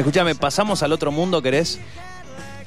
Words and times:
Escúchame, 0.00 0.34
¿pasamos 0.34 0.82
al 0.82 0.92
otro 0.92 1.12
mundo, 1.12 1.42
querés? 1.42 1.78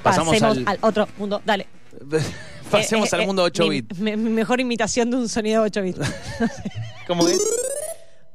Pasamos 0.04 0.40
al... 0.44 0.78
otro 0.82 1.08
mundo, 1.18 1.42
dale. 1.44 1.66
Pasemos 2.70 3.12
Eh, 3.12 3.16
eh, 3.16 3.20
al 3.20 3.26
mundo 3.26 3.42
eh, 3.42 3.46
8 3.48 3.64
mi- 3.64 3.70
bit. 3.82 3.94
Mi, 3.98 4.16
mi 4.16 4.30
mejor 4.30 4.60
imitación 4.62 5.10
de 5.10 5.18
un 5.18 5.28
sonido 5.28 5.64
8 5.64 5.82
bit. 5.82 5.98
¿Cómo 7.08 7.28
es? 7.28 7.42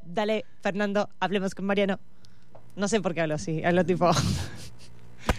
Dale, 0.04 0.44
Fernando, 0.62 1.08
hablemos 1.20 1.54
con 1.54 1.64
Mariano. 1.64 2.00
No 2.74 2.88
sé 2.88 3.00
por 3.00 3.14
qué 3.14 3.20
hablo 3.20 3.36
así, 3.36 3.62
hablo 3.64 3.84
tipo. 3.86 4.10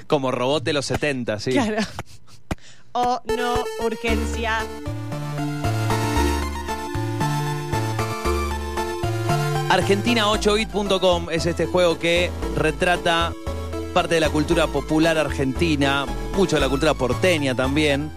Como 0.07 0.31
robot 0.31 0.63
de 0.63 0.71
los 0.71 0.85
70, 0.85 1.39
sí. 1.41 1.51
Claro. 1.51 1.77
Oh, 2.93 3.19
no, 3.25 3.55
urgencia. 3.85 4.63
Argentina8bit.com 9.69 11.29
es 11.29 11.45
este 11.45 11.65
juego 11.67 11.99
que 11.99 12.31
retrata 12.55 13.33
parte 13.93 14.15
de 14.15 14.21
la 14.21 14.29
cultura 14.29 14.67
popular 14.67 15.17
argentina, 15.17 16.05
mucho 16.35 16.55
de 16.55 16.61
la 16.61 16.69
cultura 16.69 16.93
porteña 16.93 17.55
también. 17.55 18.11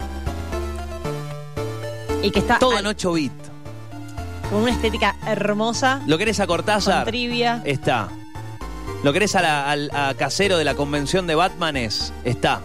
Y 2.21 2.31
que 2.31 2.39
está 2.39 2.59
Todo 2.59 2.71
al- 2.71 2.79
en 2.79 2.87
8 2.87 3.13
bit. 3.13 3.31
con 4.49 4.61
una 4.61 4.71
estética 4.71 5.15
hermosa, 5.25 6.01
¿Lo 6.07 6.17
querés 6.17 6.39
a 6.39 6.47
con 6.47 6.57
Cortázar? 6.57 7.05
trivia. 7.05 7.61
Está. 7.65 8.09
¿Lo 9.03 9.11
querés 9.11 9.35
a, 9.35 9.41
la- 9.41 10.09
a 10.09 10.13
Casero 10.13 10.57
de 10.57 10.63
la 10.63 10.75
convención 10.75 11.27
de 11.27 11.35
Batmanes? 11.35 12.13
Está. 12.23 12.61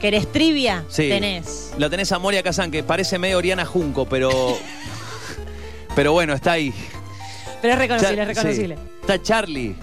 ¿Querés 0.00 0.30
trivia? 0.32 0.84
Sí. 0.88 1.08
Tenés. 1.08 1.72
Lo 1.78 1.88
tenés 1.90 2.10
a 2.10 2.18
Moria 2.18 2.42
Kazan, 2.42 2.70
que 2.72 2.82
parece 2.82 3.18
medio 3.18 3.38
Oriana 3.38 3.64
Junco, 3.64 4.06
pero. 4.06 4.30
pero 5.94 6.12
bueno, 6.12 6.32
está 6.32 6.52
ahí. 6.52 6.74
Pero 7.60 7.74
es 7.74 7.78
reconocible, 7.78 8.16
Char- 8.16 8.30
es 8.30 8.36
reconocible. 8.36 8.76
sí. 8.76 8.82
Está 9.02 9.22
Charlie, 9.22 9.76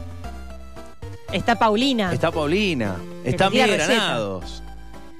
Está 1.31 1.55
Paulina. 1.57 2.11
está 2.13 2.31
Paulina, 2.31 2.95
Que 3.23 3.29
está 3.31 3.45
te 3.45 3.51
tira 3.51 3.65
Miguel 3.65 3.79
receta. 3.79 4.03
Granados. 4.05 4.63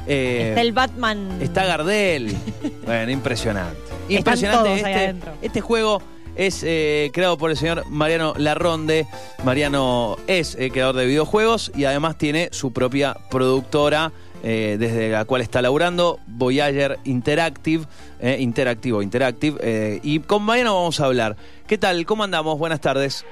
eh, 0.08 0.46
Está 0.50 0.62
el 0.62 0.72
Batman. 0.72 1.38
Está 1.42 1.66
Gardel. 1.66 2.36
bueno, 2.86 3.12
impresionante. 3.12 3.78
Están 4.10 4.18
Impresionante. 4.18 4.64
todos 4.70 4.84
ahí 4.84 4.92
Este, 4.94 5.04
adentro. 5.06 5.32
este 5.42 5.62
juego 5.62 6.02
es 6.36 6.64
eh, 6.66 7.12
creado 7.14 7.38
por 7.38 7.52
el 7.52 7.58
señor 7.58 7.84
Mariano 7.90 8.34
Larronde. 8.38 9.06
Mariano 9.44 10.18
es 10.28 10.56
eh, 10.56 10.70
creador 10.72 10.96
de 10.96 11.06
videojuegos 11.06 11.72
y 11.76 11.86
además 11.86 12.18
tiene 12.18 12.50
su 12.52 12.72
propia 12.74 13.16
productora. 13.30 14.12
eh, 14.42 14.78
desde 14.80 15.10
la 15.10 15.26
cual 15.26 15.42
está 15.42 15.62
laburando, 15.62 16.18
Voyager 16.26 16.98
Interactive, 17.04 17.84
eh, 18.22 18.38
Interactivo, 18.40 19.02
Interactive, 19.02 19.58
eh, 19.62 20.00
y 20.02 20.20
con 20.22 20.44
Mariano 20.44 20.74
vamos 20.76 20.98
a 21.02 21.06
hablar. 21.08 21.36
¿Qué 21.68 21.78
tal? 21.78 22.06
¿Cómo 22.06 22.24
andamos? 22.24 22.58
Buenas 22.58 22.80
tardes. 22.80 23.26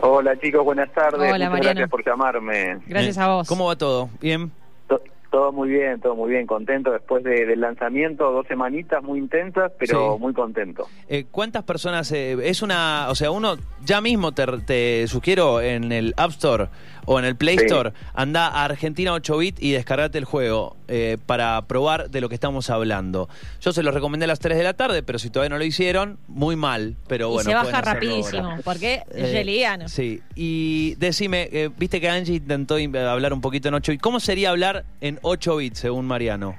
Hola 0.00 0.38
chicos, 0.38 0.64
buenas 0.64 0.92
tardes. 0.92 1.18
Hola, 1.20 1.30
Muchas 1.32 1.50
Mariano. 1.50 1.62
gracias 1.80 1.90
por 1.90 2.04
llamarme. 2.06 2.78
Gracias 2.86 3.18
a 3.18 3.28
vos. 3.28 3.48
¿Cómo 3.48 3.66
va 3.66 3.76
todo? 3.76 4.08
¿Bien? 4.20 4.50
To- 4.86 5.00
todo 5.30 5.52
muy 5.52 5.68
bien, 5.70 6.00
todo 6.00 6.14
muy 6.14 6.30
bien, 6.30 6.46
contento 6.46 6.92
después 6.92 7.24
de- 7.24 7.44
del 7.46 7.60
lanzamiento, 7.60 8.30
dos 8.30 8.46
semanitas 8.46 9.02
muy 9.02 9.18
intensas, 9.18 9.72
pero 9.78 10.14
Sí. 10.14 10.20
muy 10.20 10.32
contento. 10.32 10.86
Eh, 11.08 11.26
¿Cuántas 11.30 11.64
personas? 11.64 12.10
eh, 12.12 12.36
es 12.48 12.62
una. 12.62 13.08
O 13.10 13.14
sea, 13.16 13.30
uno 13.32 13.56
ya 13.84 14.00
mismo 14.00 14.32
te, 14.32 14.46
te 14.66 15.06
sugiero 15.08 15.60
en 15.60 15.90
el 15.90 16.14
App 16.16 16.30
Store 16.30 16.68
o 17.10 17.18
en 17.18 17.24
el 17.24 17.36
Play 17.36 17.56
Sí. 17.58 17.64
Store, 17.64 17.92
anda 18.14 18.46
a 18.48 18.64
Argentina 18.64 19.12
8 19.14 19.38
bit 19.38 19.56
y 19.62 19.72
descargate 19.72 20.18
el 20.18 20.24
juego 20.26 20.76
eh, 20.88 21.16
para 21.24 21.60
probar 21.66 22.10
de 22.10 22.20
lo 22.20 22.28
que 22.28 22.34
estamos 22.34 22.68
hablando. 22.70 23.28
Yo 23.62 23.72
se 23.72 23.82
los 23.82 23.94
recomendé 23.94 24.24
a 24.24 24.26
las 24.28 24.38
3 24.40 24.56
de 24.58 24.62
la 24.64 24.74
tarde, 24.74 25.02
pero 25.02 25.18
si 25.18 25.30
todavía 25.30 25.48
no 25.50 25.58
lo 25.58 25.64
hicieron, 25.64 26.18
muy 26.28 26.54
mal. 26.54 26.96
Pero 27.08 27.28
y 27.30 27.32
bueno, 27.32 27.48
se 27.50 27.54
baja 27.56 27.80
rapidísimo, 27.80 28.44
ahora. 28.50 28.60
porque 28.62 28.94
Eh, 28.94 29.04
es 29.14 29.32
reliano. 29.32 29.88
Sí, 29.88 30.20
y 30.34 30.94
decime, 30.96 31.48
eh, 31.50 31.70
viste 31.78 32.00
que 32.00 32.08
Angie 32.10 32.36
intentó 32.36 32.78
in- 32.78 32.94
hablar 32.96 33.32
un 33.32 33.40
poquito 33.40 33.68
en 33.68 33.74
8 33.74 33.92
bit. 33.92 34.00
¿Cómo 34.02 34.20
sería 34.20 34.50
hablar 34.50 34.84
en 35.00 35.18
8 35.22 35.56
bits 35.56 35.78
según 35.78 36.06
Mariano? 36.06 36.54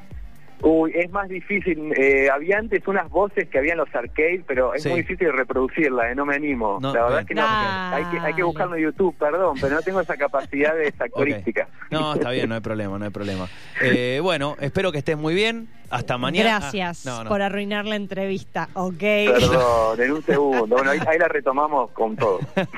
Uy, 0.61 0.91
es 0.93 1.09
más 1.11 1.29
difícil. 1.29 1.93
eh, 1.95 2.29
había 2.29 2.57
antes 2.57 2.85
unas 2.88 3.09
voces 3.09 3.47
que 3.49 3.57
había 3.59 3.71
en 3.73 3.77
los 3.77 3.93
arcades, 3.95 4.41
pero 4.47 4.73
es 4.73 4.83
Sí. 4.83 4.89
muy 4.89 5.02
difícil 5.02 5.31
reproducirlas, 5.31 6.11
eh, 6.11 6.15
no 6.15 6.25
me 6.25 6.36
animo. 6.36 6.80
No, 6.81 6.93
La 6.93 7.03
verdad 7.03 7.09
bien. 7.09 7.20
es 7.21 7.27
que 7.27 7.36
no. 7.36 7.42
Hay 7.47 8.05
que, 8.05 8.20
hay 8.20 8.33
que 8.33 8.43
buscarlo 8.43 8.75
en 8.75 8.83
YouTube, 8.83 9.15
perdón, 9.17 9.58
pero 9.61 9.75
no 9.75 9.81
tengo 9.81 10.02
esa 10.02 10.17
capacidad 10.17 10.75
de 10.75 10.93
actorística. 10.99 11.67
No, 11.92 12.14
está 12.14 12.31
bien, 12.31 12.49
no 12.49 12.55
hay 12.55 12.61
problema, 12.61 12.99
no 12.99 13.05
hay 13.05 13.11
problema. 13.11 13.48
Eh, 13.81 14.19
bueno, 14.21 14.55
espero 14.59 14.92
que 14.92 14.98
estés 14.99 15.17
muy 15.17 15.33
bien. 15.33 15.69
Hasta 15.89 16.17
mañana. 16.17 16.60
Gracias 16.60 17.05
Ah, 17.08 17.10
no, 17.10 17.23
no. 17.23 17.30
por 17.30 17.42
arruinar 17.42 17.86
la 17.86 17.95
entrevista, 17.95 18.70
¿ok? 18.73 18.98
Perdón, 19.00 20.02
en 20.02 20.11
un 20.11 20.23
segundo. 20.23 20.67
Bueno, 20.67 20.92
ahí, 20.92 21.00
ahí 21.08 21.17
la 21.17 21.27
retomamos 21.27 21.92
con 21.92 22.16
todo. 22.16 22.39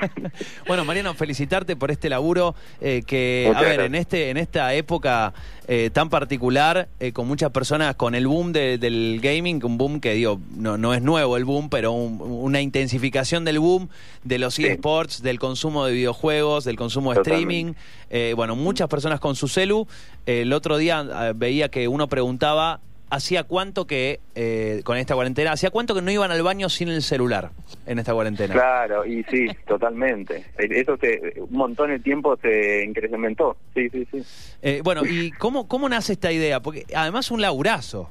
Bueno, 0.66 0.84
Mariano, 0.84 1.12
felicitarte 1.14 1.76
por 1.76 1.90
este 1.90 2.08
laburo 2.08 2.54
eh, 2.80 3.02
que, 3.06 3.44
Muchas 3.48 3.62
a 3.62 3.64
ver, 3.64 3.72
gracias. 3.74 3.86
en 3.86 3.94
este 3.96 4.30
en 4.30 4.36
esta 4.36 4.74
época 4.74 5.34
eh, 5.68 5.90
tan 5.92 6.08
particular, 6.08 6.88
eh, 6.98 7.12
con 7.12 7.28
muchas 7.28 7.50
personas, 7.50 7.94
con 7.94 8.14
el 8.14 8.26
boom 8.26 8.52
de- 8.52 8.78
del 8.78 9.20
gaming, 9.22 9.64
un 9.64 9.78
boom 9.78 10.00
que 10.00 10.12
digo, 10.14 10.40
no, 10.56 10.76
no 10.76 10.92
es 10.94 11.02
nuevo 11.02 11.36
el 11.36 11.44
boom, 11.44 11.68
pero 11.70 11.92
un- 11.92 12.20
una 12.20 12.60
intensificación 12.60 13.44
del 13.44 13.58
boom 13.60 13.88
de 14.24 14.38
los 14.38 14.54
Sí. 14.54 14.64
eSports, 14.66 15.22
del 15.22 15.38
consumo 15.38 15.84
de 15.86 15.92
videojuegos, 15.92 16.64
del 16.64 16.76
consumo 16.76 17.10
de 17.12 17.18
Totalmente. 17.18 17.44
streaming. 17.54 17.74
Eh, 18.12 18.34
bueno, 18.36 18.54
muchas 18.54 18.88
personas 18.88 19.18
con 19.20 19.34
su 19.34 19.48
celu. 19.48 19.88
el 20.26 20.52
otro 20.52 20.76
día 20.76 21.02
eh, 21.02 21.32
veía 21.34 21.70
que 21.70 21.88
uno 21.88 22.08
preguntaba, 22.08 22.80
¿hacía 23.08 23.44
cuánto 23.44 23.86
que, 23.86 24.20
eh, 24.34 24.82
con 24.84 24.98
esta 24.98 25.14
cuarentena, 25.14 25.52
hacía 25.52 25.70
cuánto 25.70 25.94
que 25.94 26.02
no 26.02 26.10
iban 26.10 26.30
al 26.30 26.42
baño 26.42 26.68
sin 26.68 26.88
el 26.88 27.02
celular 27.02 27.50
en 27.86 27.98
esta 27.98 28.12
cuarentena? 28.12 28.52
Claro, 28.52 29.06
y 29.06 29.22
sí, 29.24 29.48
totalmente. 29.66 30.44
Eso 30.58 30.98
se, 30.98 31.40
un 31.40 31.56
montón 31.56 31.90
de 31.90 31.98
tiempo 32.00 32.36
se 32.36 32.84
incrementó. 32.84 33.56
Sí, 33.74 33.88
sí, 33.88 34.06
sí. 34.10 34.22
Eh, 34.60 34.82
bueno, 34.84 35.02
¿y 35.06 35.30
cómo, 35.32 35.66
cómo 35.66 35.88
nace 35.88 36.12
esta 36.12 36.32
idea? 36.32 36.60
Porque 36.60 36.84
además 36.94 37.30
un 37.30 37.40
laburazo. 37.40 38.10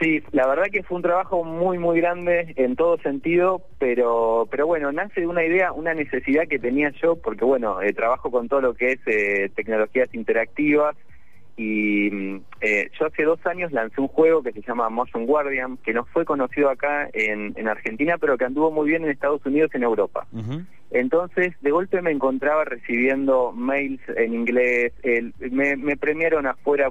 Sí, 0.00 0.22
la 0.30 0.46
verdad 0.46 0.66
que 0.70 0.84
fue 0.84 0.96
un 0.96 1.02
trabajo 1.02 1.42
muy, 1.42 1.76
muy 1.78 2.00
grande 2.00 2.52
en 2.56 2.76
todo 2.76 2.98
sentido, 2.98 3.62
pero, 3.78 4.46
pero 4.48 4.66
bueno, 4.66 4.92
nace 4.92 5.22
de 5.22 5.26
una 5.26 5.44
idea, 5.44 5.72
una 5.72 5.92
necesidad 5.92 6.46
que 6.46 6.60
tenía 6.60 6.90
yo, 7.02 7.16
porque 7.16 7.44
bueno, 7.44 7.82
eh, 7.82 7.92
trabajo 7.92 8.30
con 8.30 8.48
todo 8.48 8.60
lo 8.60 8.74
que 8.74 8.92
es 8.92 9.00
eh, 9.06 9.50
tecnologías 9.56 10.08
interactivas 10.14 10.94
y 11.56 12.10
mm, 12.12 12.40
eh, 12.60 12.90
yo 12.98 13.06
hace 13.06 13.24
dos 13.24 13.44
años 13.46 13.72
lancé 13.72 14.00
un 14.00 14.06
juego 14.06 14.44
que 14.44 14.52
se 14.52 14.62
llama 14.62 14.88
Motion 14.88 15.26
Guardian, 15.26 15.78
que 15.78 15.92
no 15.92 16.04
fue 16.04 16.24
conocido 16.24 16.70
acá 16.70 17.08
en, 17.12 17.52
en 17.56 17.66
Argentina, 17.66 18.18
pero 18.18 18.38
que 18.38 18.44
anduvo 18.44 18.70
muy 18.70 18.88
bien 18.88 19.02
en 19.02 19.10
Estados 19.10 19.44
Unidos 19.44 19.70
y 19.74 19.78
en 19.78 19.82
Europa. 19.82 20.28
Entonces, 20.90 21.54
de 21.60 21.70
golpe 21.72 22.00
me 22.02 22.12
encontraba 22.12 22.64
recibiendo 22.64 23.50
mails 23.52 24.00
en 24.16 24.32
inglés, 24.32 24.92
el- 25.02 25.34
me, 25.50 25.74
me 25.76 25.96
premiaron 25.96 26.46
afuera, 26.46 26.88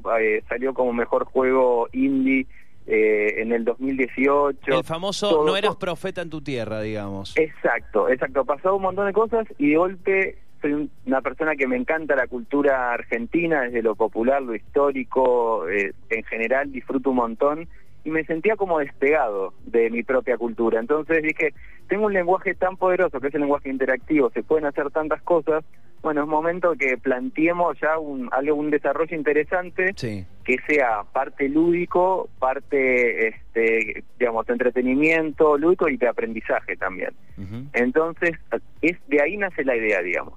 salió 0.50 0.74
como 0.74 0.92
mejor 0.92 1.24
juego 1.24 1.88
indie 1.94 2.46
eh, 2.88 3.42
en 3.42 3.52
el 3.52 3.66
2018. 3.66 4.78
El 4.78 4.84
famoso 4.84 5.30
Todo- 5.30 5.46
no 5.46 5.58
eras 5.58 5.76
profeta 5.76 6.22
en 6.22 6.30
tu 6.30 6.42
tierra, 6.42 6.82
digamos. 6.82 7.36
Exacto, 7.38 8.10
exacto. 8.10 8.46
Pasó 8.46 8.76
un 8.76 8.82
montón 8.84 9.06
de 9.08 9.14
cosas 9.14 9.46
y 9.58 9.72
de 9.72 9.78
golpe 9.78 10.38
soy 10.62 10.74
un- 10.74 10.90
una 11.06 11.22
persona 11.22 11.56
que 11.56 11.68
me 11.68 11.76
encanta 11.76 12.16
la 12.16 12.26
cultura 12.28 12.92
argentina, 12.94 13.62
desde 13.62 13.84
lo 13.84 13.96
popular, 13.96 14.42
lo 14.42 14.56
histórico, 14.56 15.68
eh, 15.70 15.92
en 16.10 16.24
general 16.24 16.72
disfruto 16.72 17.10
un 17.12 17.18
montón 17.18 17.68
y 18.04 18.10
me 18.10 18.24
sentía 18.24 18.56
como 18.56 18.80
despegado 18.80 19.54
de 19.66 19.90
mi 19.90 20.02
propia 20.04 20.38
cultura. 20.38 20.80
Entonces 20.80 21.22
dije, 21.22 21.54
tengo 21.90 22.06
un 22.06 22.14
lenguaje 22.14 22.56
tan 22.56 22.78
poderoso 22.78 23.20
que 23.20 23.28
es 23.28 23.36
el 23.36 23.42
lenguaje 23.42 23.70
interactivo, 23.70 24.30
se 24.32 24.44
pueden 24.44 24.66
hacer 24.66 24.90
tantas 24.92 25.22
cosas. 25.22 25.64
Bueno, 26.02 26.22
es 26.22 26.28
momento 26.28 26.74
que 26.80 26.98
planteemos 26.98 27.78
ya 27.82 27.98
un, 27.98 28.30
algo, 28.32 28.56
un 28.56 28.70
desarrollo 28.70 29.16
interesante 29.16 29.92
Sí. 29.96 30.26
Que 30.48 30.58
sea 30.66 31.04
parte 31.12 31.50
lúdico, 31.50 32.30
parte, 32.40 33.28
este, 33.28 34.06
digamos, 34.18 34.48
entretenimiento 34.48 35.58
lúdico 35.58 35.90
y 35.90 35.98
de 35.98 36.08
aprendizaje 36.08 36.78
también. 36.78 37.12
Entonces, 37.74 38.32
es 38.82 38.98
de 39.08 39.22
ahí 39.22 39.36
nace 39.36 39.66
la 39.66 39.76
idea, 39.76 40.02
digamos, 40.02 40.36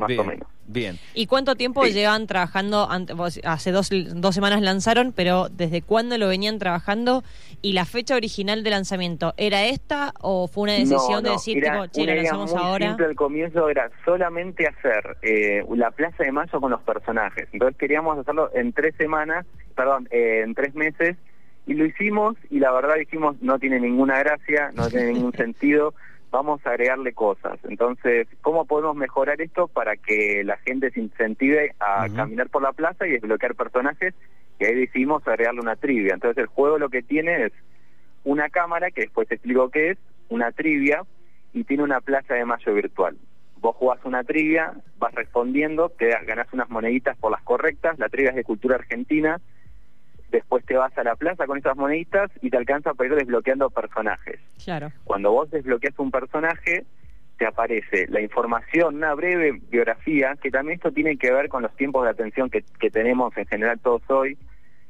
más 0.00 0.08
bien, 0.08 0.20
o 0.20 0.24
menos. 0.24 0.48
Bien. 0.66 0.98
¿Y 1.14 1.26
cuánto 1.26 1.56
tiempo 1.56 1.84
Sí. 1.84 1.92
llevan 1.92 2.26
trabajando? 2.26 2.88
hace 3.44 3.72
dos, 3.72 3.90
dos 3.90 4.34
semanas 4.34 4.60
lanzaron, 4.62 5.12
pero 5.12 5.48
¿desde 5.50 5.82
cuándo 5.82 6.16
lo 6.18 6.28
venían 6.28 6.58
trabajando? 6.58 7.22
¿Y 7.62 7.72
la 7.72 7.84
fecha 7.84 8.14
original 8.16 8.62
de 8.62 8.70
lanzamiento 8.70 9.34
era 9.36 9.64
esta 9.66 10.12
o 10.20 10.46
fue 10.48 10.64
una 10.64 10.72
decisión 10.74 11.22
No, 11.22 11.22
de 11.22 11.30
decir, 11.30 11.58
era 11.58 11.72
tipo, 11.72 11.86
che, 11.88 12.06
lo 12.06 12.14
lanzamos 12.14 12.52
muy 12.54 12.62
ahora? 12.62 12.86
simple 12.88 13.06
al 13.06 13.14
comienzo 13.16 13.68
era 13.68 13.90
solamente 14.04 14.66
hacer 14.66 15.16
eh, 15.22 15.64
la 15.74 15.90
Plaza 15.90 16.22
de 16.24 16.32
Mayo 16.32 16.60
con 16.60 16.70
los 16.70 16.80
personajes. 16.82 17.48
Entonces 17.52 17.76
queríamos 17.76 18.18
hacerlo 18.18 18.50
en 18.54 18.72
tres 18.72 18.94
semanas, 18.96 19.44
perdón, 19.74 20.08
eh, 20.10 20.42
en 20.44 20.54
tres 20.54 20.74
meses, 20.74 21.16
y 21.66 21.74
lo 21.74 21.84
hicimos 21.84 22.36
y 22.48 22.58
la 22.60 22.72
verdad 22.72 22.94
dijimos 22.98 23.36
no 23.42 23.58
tiene 23.58 23.78
ninguna 23.80 24.18
gracia, 24.20 24.70
no 24.74 24.88
tiene 24.88 25.12
ningún 25.12 25.32
sentido, 25.34 25.94
vamos 26.30 26.64
a 26.64 26.70
agregarle 26.70 27.12
cosas. 27.12 27.58
Entonces, 27.64 28.28
¿cómo 28.40 28.64
podemos 28.64 28.96
mejorar 28.96 29.40
esto 29.40 29.68
para 29.68 29.96
que 29.96 30.42
la 30.44 30.56
gente 30.58 30.90
se 30.90 31.00
incentive 31.00 31.74
a 31.80 32.08
caminar 32.14 32.48
por 32.48 32.62
la 32.62 32.72
plaza 32.72 33.06
y 33.06 33.12
desbloquear 33.12 33.54
personajes? 33.54 34.14
Y 34.58 34.64
ahí 34.64 34.74
decidimos 34.74 35.26
agregarle 35.26 35.60
una 35.60 35.76
trivia. 35.76 36.14
Entonces 36.14 36.38
el 36.38 36.46
juego 36.46 36.78
lo 36.78 36.88
que 36.88 37.02
tiene 37.02 37.46
es 37.46 37.52
una 38.24 38.48
cámara, 38.48 38.90
que 38.90 39.02
después 39.02 39.28
te 39.28 39.34
explico 39.36 39.70
qué 39.70 39.90
es, 39.90 39.98
una 40.28 40.52
trivia, 40.52 41.02
y 41.52 41.64
tiene 41.64 41.82
una 41.82 42.00
plaza 42.00 42.34
de 42.34 42.44
mayo 42.44 42.74
virtual. 42.74 43.16
vos 43.58 43.76
jugás 43.76 43.98
una 44.04 44.24
trivia, 44.24 44.72
vas 44.98 45.14
respondiendo, 45.14 45.90
te 45.90 46.08
ganás 46.24 46.50
unas 46.52 46.70
moneditas 46.70 47.16
por 47.18 47.30
las 47.30 47.42
correctas, 47.42 47.98
la 47.98 48.08
trivia 48.08 48.30
es 48.30 48.36
de 48.36 48.44
cultura 48.44 48.76
argentina, 48.76 49.38
después 50.30 50.64
te 50.64 50.76
vas 50.76 50.96
a 50.96 51.04
la 51.04 51.16
plaza 51.16 51.46
con 51.46 51.58
esas 51.58 51.76
moneditas 51.76 52.30
y 52.42 52.50
te 52.50 52.56
alcanza 52.56 52.94
para 52.94 53.10
ir 53.10 53.16
desbloqueando 53.16 53.70
personajes. 53.70 54.40
Claro. 54.64 54.92
Cuando 55.04 55.32
vos 55.32 55.50
desbloqueas 55.50 55.98
un 55.98 56.10
personaje, 56.10 56.84
te 57.38 57.46
aparece 57.46 58.06
la 58.08 58.20
información, 58.20 58.96
una 58.96 59.14
breve 59.14 59.60
biografía, 59.70 60.36
que 60.42 60.50
también 60.50 60.76
esto 60.76 60.92
tiene 60.92 61.16
que 61.16 61.32
ver 61.32 61.48
con 61.48 61.62
los 61.62 61.74
tiempos 61.76 62.04
de 62.04 62.10
atención 62.10 62.50
que, 62.50 62.62
que 62.78 62.90
tenemos 62.90 63.36
en 63.36 63.46
general 63.46 63.78
todos 63.80 64.02
hoy, 64.08 64.36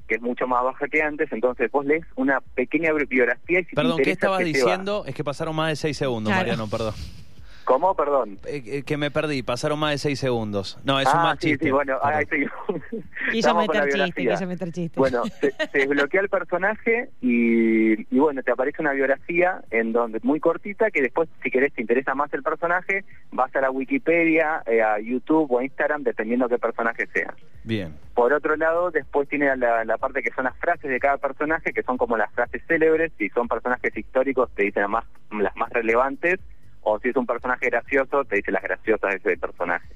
que 0.09 0.17
es 0.17 0.21
mucho 0.21 0.49
más 0.49 0.65
baja 0.65 0.89
que 0.89 1.01
antes, 1.03 1.31
entonces 1.33 1.71
vos 1.71 1.87
lees 1.87 2.05
una 2.17 2.41
pequeña 2.41 2.93
biografía 2.93 3.61
y 3.61 3.65
si 3.65 3.71
te 3.71 3.77
Perdón, 3.77 3.99
¿qué 3.99 4.11
interesa, 4.11 4.13
estabas 4.27 4.39
que 4.41 4.45
te 4.53 4.59
va. 4.65 4.71
diciendo? 4.71 5.05
Es 5.07 5.15
que 5.15 5.23
pasaron 5.23 5.55
más 5.55 5.69
de 5.69 5.77
seis 5.77 5.97
segundos, 5.97 6.33
Claro. 6.33 6.41
Mariano, 6.49 6.69
perdón. 6.69 6.95
¿Cómo? 7.71 7.95
Perdón. 7.95 8.37
Eh, 8.49 8.65
eh, 8.67 8.83
que 8.83 8.97
me 8.97 9.13
perdí, 9.13 9.45
pasaron 9.45 9.79
más 9.79 9.93
de 9.93 9.99
seis 9.99 10.19
segundos. 10.19 10.77
No, 10.83 10.99
es 10.99 11.07
un 11.07 11.21
ah, 11.21 11.23
mal 11.23 11.39
sí, 11.39 11.51
chiste. 11.51 11.67
sí, 11.67 11.71
bueno, 11.71 11.99
ahí 12.03 12.25
estoy. 12.25 12.49
Quiso 13.31 13.55
meter 13.55 13.89
chiste, 13.89 14.27
quiso 14.27 14.47
meter 14.49 14.73
chiste. 14.73 14.99
Bueno, 14.99 15.23
se, 15.25 15.53
se 15.53 15.69
desbloquea 15.79 16.23
el 16.23 16.29
personaje 16.29 17.11
y, 17.21 17.93
y 18.13 18.19
bueno, 18.19 18.43
te 18.43 18.51
aparece 18.51 18.83
una 18.83 18.91
biografía 18.91 19.63
en 19.71 19.93
donde 19.93 20.19
muy 20.25 20.41
cortita 20.41 20.91
que 20.91 21.01
después, 21.01 21.29
si 21.45 21.51
querés, 21.53 21.73
te 21.73 21.81
interesa 21.81 22.13
más 22.17 22.35
el 22.35 22.43
personaje, 22.43 23.05
vas 23.31 23.55
a 23.55 23.61
la 23.61 23.71
Wikipedia, 23.71 24.65
eh, 24.67 24.83
a 24.83 24.99
YouTube 24.99 25.53
o 25.53 25.61
a 25.61 25.65
Instagram, 25.65 26.03
dependiendo 26.03 26.49
qué 26.49 26.59
personaje 26.59 27.07
sea. 27.15 27.33
Bien. 27.63 27.95
Por 28.15 28.33
otro 28.33 28.57
lado, 28.57 28.91
después 28.91 29.29
tiene 29.29 29.57
la, 29.57 29.85
la 29.85 29.97
parte 29.97 30.25
que 30.25 30.33
son 30.33 30.43
las 30.43 30.57
frases 30.57 30.91
de 30.91 30.99
cada 30.99 31.19
personaje, 31.19 31.73
que 31.73 31.85
son 31.85 31.97
como 31.99 32.17
las 32.17 32.33
frases 32.33 32.63
célebres, 32.67 33.13
si 33.17 33.29
son 33.29 33.47
personajes 33.47 33.97
históricos 33.97 34.51
te 34.57 34.65
dicen 34.65 34.83
las 34.83 34.91
más, 34.91 35.05
las 35.31 35.55
más 35.55 35.71
relevantes, 35.71 36.41
o 36.83 36.99
si 37.01 37.09
es 37.09 37.17
un 37.17 37.27
personaje 37.27 37.67
gracioso 37.67 38.25
te 38.25 38.37
dice 38.37 38.53
las 38.53 38.63
graciosas 38.63 39.11
de 39.11 39.17
ese 39.17 39.37
personaje. 39.41 39.89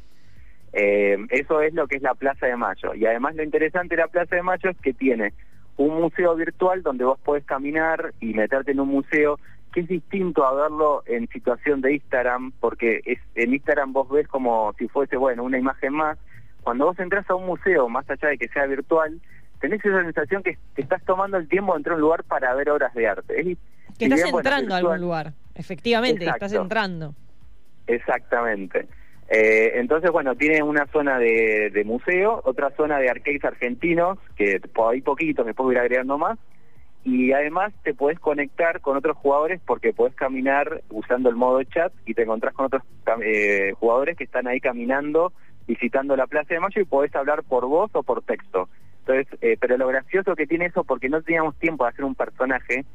Eh, 0.73 1.17
eso 1.31 1.61
es 1.61 1.73
lo 1.75 1.87
que 1.87 1.97
es 1.97 2.03
la 2.03 2.15
Plaza 2.15 2.47
de 2.47 2.57
Mayo. 2.57 2.95
Y 2.95 3.07
además 3.07 3.37
lo 3.37 3.43
interesante 3.45 3.95
de 3.97 4.03
la 4.03 4.09
Plaza 4.09 4.37
de 4.37 4.43
Mayo 4.43 4.71
es 4.71 4.77
que 4.79 4.93
tiene 4.93 5.33
un 5.77 6.01
museo 6.01 6.35
virtual 6.35 6.83
donde 6.83 7.05
vos 7.05 7.19
podés 7.21 7.45
caminar 7.45 8.13
y 8.21 8.35
meterte 8.35 8.73
en 8.73 8.81
un 8.81 8.89
museo 8.89 9.39
que 9.73 9.81
es 9.81 9.89
distinto 9.89 10.47
a 10.47 10.55
verlo 10.55 11.03
en 11.07 11.29
situación 11.29 11.81
de 11.81 11.95
Instagram, 11.95 12.53
porque 12.61 13.01
es, 13.05 13.19
en 13.35 13.55
Instagram 13.55 13.93
vos 13.93 14.09
ves 14.09 14.29
como 14.29 14.73
si 14.79 14.87
fuese, 14.89 15.17
bueno, 15.17 15.43
una 15.43 15.59
imagen 15.59 15.93
más. 15.95 16.17
Cuando 16.63 16.87
vos 16.87 16.99
entras 17.01 17.29
a 17.29 17.35
un 17.35 17.47
museo, 17.47 17.89
más 17.89 18.09
allá 18.09 18.29
de 18.29 18.39
que 18.39 18.49
sea 18.49 18.67
virtual, 18.67 19.21
tenés 19.61 19.85
esa 19.85 20.03
sensación 20.03 20.43
que 20.45 20.57
te 20.75 20.83
estás 20.83 21.05
tomando 21.05 21.39
el 21.39 21.49
tiempo 21.49 21.73
de 21.73 21.79
entrar 21.79 21.95
a 21.95 21.97
un 21.97 22.03
lugar 22.03 22.23
para 22.25 22.55
ver 22.55 22.71
obras 22.71 22.95
de 22.95 23.09
arte. 23.09 23.41
Es- 23.41 23.59
que 23.99 24.07
si 24.07 24.13
estás 24.13 24.17
bien, 24.17 24.33
bueno, 24.33 24.39
entrando 24.39 24.75
a 24.75 24.79
algún 24.79 25.01
lugar. 25.01 25.33
Efectivamente, 25.55 26.27
estás 26.27 26.53
entrando. 26.53 27.15
Exactamente. 27.87 28.87
Eh, 29.29 29.73
entonces, 29.75 30.11
bueno, 30.11 30.35
tiene 30.35 30.63
una 30.63 30.87
zona 30.87 31.19
de, 31.19 31.71
de 31.73 31.85
museo, 31.85 32.43
otra 32.45 32.71
zona 32.77 32.99
de 32.99 33.09
arcades 33.09 33.45
argentinos, 33.45 34.19
que 34.37 34.61
por 34.61 34.93
ahí 34.93 35.01
poquito, 35.01 35.45
me 35.45 35.55
puedo 35.55 35.73
ir 35.73 35.79
agregando 35.79 36.19
más, 36.19 36.39
y 37.05 37.33
además 37.33 37.73
te 37.83 37.95
podés 37.95 38.19
conectar 38.19 38.81
con 38.81 38.97
otros 38.97 39.17
jugadores 39.19 39.61
porque 39.65 39.93
podés 39.93 40.15
caminar 40.15 40.83
usando 40.89 41.29
el 41.29 41.37
modo 41.37 41.63
chat 41.65 41.93
y 42.07 42.15
te 42.15 42.23
encontrás 42.23 42.55
con 42.55 42.67
otros 42.67 42.83
eh, 43.23 43.73
jugadores 43.79 44.17
que 44.17 44.25
están 44.25 44.47
ahí 44.47 44.59
caminando, 44.59 45.33
visitando 45.67 46.17
la 46.17 46.27
Plaza 46.27 46.55
de 46.55 46.61
Mayo 46.61 46.81
y 46.81 46.87
podés 46.87 47.15
hablar 47.15 47.43
por 47.43 47.67
voz 47.67 47.91
o 47.95 48.03
por 48.03 48.23
texto. 48.23 48.71
Entonces, 49.01 49.27
eh, 49.43 49.59
pero 49.61 49.77
lo 49.77 49.87
gracioso 49.89 50.35
que 50.35 50.47
tiene 50.47 50.67
eso, 50.67 50.83
porque 50.83 51.11
no 51.11 51.21
teníamos 51.21 51.55
tiempo 51.59 51.85
de 51.85 51.91
hacer 51.91 52.07
un 52.07 52.15
personaje, 52.15 52.87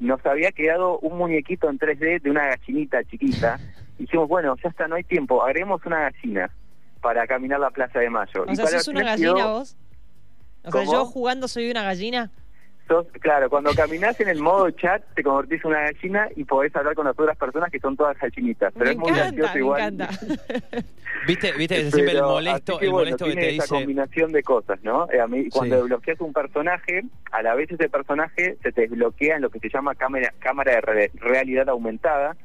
nos 0.00 0.24
había 0.26 0.52
quedado 0.52 0.98
un 1.00 1.16
muñequito 1.18 1.68
en 1.70 1.78
3D 1.78 2.20
de 2.22 2.30
una 2.30 2.46
gallinita 2.46 3.02
chiquita. 3.04 3.58
Dijimos, 3.98 4.28
bueno, 4.28 4.56
ya 4.62 4.68
está, 4.70 4.88
no 4.88 4.96
hay 4.96 5.04
tiempo, 5.04 5.42
agreguemos 5.42 5.80
una 5.86 6.10
gallina 6.10 6.50
para 7.00 7.26
caminar 7.26 7.60
la 7.60 7.70
Plaza 7.70 8.00
de 8.00 8.10
Mayo. 8.10 8.44
O 8.46 8.50
Y 8.52 8.56
sea, 8.56 8.66
sos 8.66 8.88
una 8.88 9.04
gallina 9.04 9.34
quedó- 9.34 9.52
vos. 9.58 9.76
O 10.64 10.72
sea, 10.72 10.84
yo 10.84 11.04
jugando 11.04 11.46
soy 11.48 11.70
una 11.70 11.82
gallina. 11.82 12.30
Sos- 12.88 13.06
claro, 13.20 13.48
cuando 13.50 13.72
caminás 13.74 14.18
en 14.20 14.28
el 14.28 14.38
modo 14.40 14.70
chat 14.72 15.02
te 15.14 15.22
convertís 15.22 15.62
en 15.64 15.70
una 15.70 15.80
gallina 15.82 16.28
y 16.36 16.44
podés 16.44 16.74
hablar 16.76 16.94
con 16.94 17.06
las 17.06 17.18
otras 17.18 17.36
personas 17.36 17.70
que 17.70 17.80
son 17.80 17.96
todas 17.96 18.18
gallinitas. 18.18 18.72
Pero 18.74 18.84
me 18.86 18.90
es 18.92 18.98
muy 18.98 19.10
encanta, 19.10 19.24
gracioso 19.30 19.54
me 19.54 19.60
igual. 19.60 19.80
encanta. 19.80 20.08
¿Viste, 21.26 21.52
viste 21.52 21.74
que 21.76 21.90
siempre 21.90 22.12
el 22.12 22.18
Pero, 22.18 22.28
molesto, 22.28 22.78
que, 22.78 22.84
el 22.86 22.90
bueno, 22.90 23.04
molesto 23.06 23.24
que 23.24 23.30
tiene 23.32 23.42
te 23.48 23.54
esa 23.54 23.62
dice. 23.64 23.74
combinación 23.74 24.32
de 24.32 24.42
cosas, 24.42 24.78
¿no? 24.82 25.08
Eh, 25.10 25.20
a 25.20 25.26
mí, 25.26 25.48
cuando 25.48 25.76
Sí. 25.76 25.80
desbloqueas 25.82 26.20
un 26.20 26.32
personaje, 26.32 27.02
a 27.32 27.42
la 27.42 27.54
vez 27.54 27.70
ese 27.70 27.88
personaje 27.88 28.56
se 28.62 28.72
te 28.72 28.82
desbloquea 28.82 29.36
en 29.36 29.42
lo 29.42 29.50
que 29.50 29.58
se 29.60 29.70
llama 29.70 29.94
cámara, 29.94 30.32
cámara 30.40 30.72
de 30.74 30.80
re- 30.82 31.10
realidad 31.14 31.68
aumentada, 31.70 32.36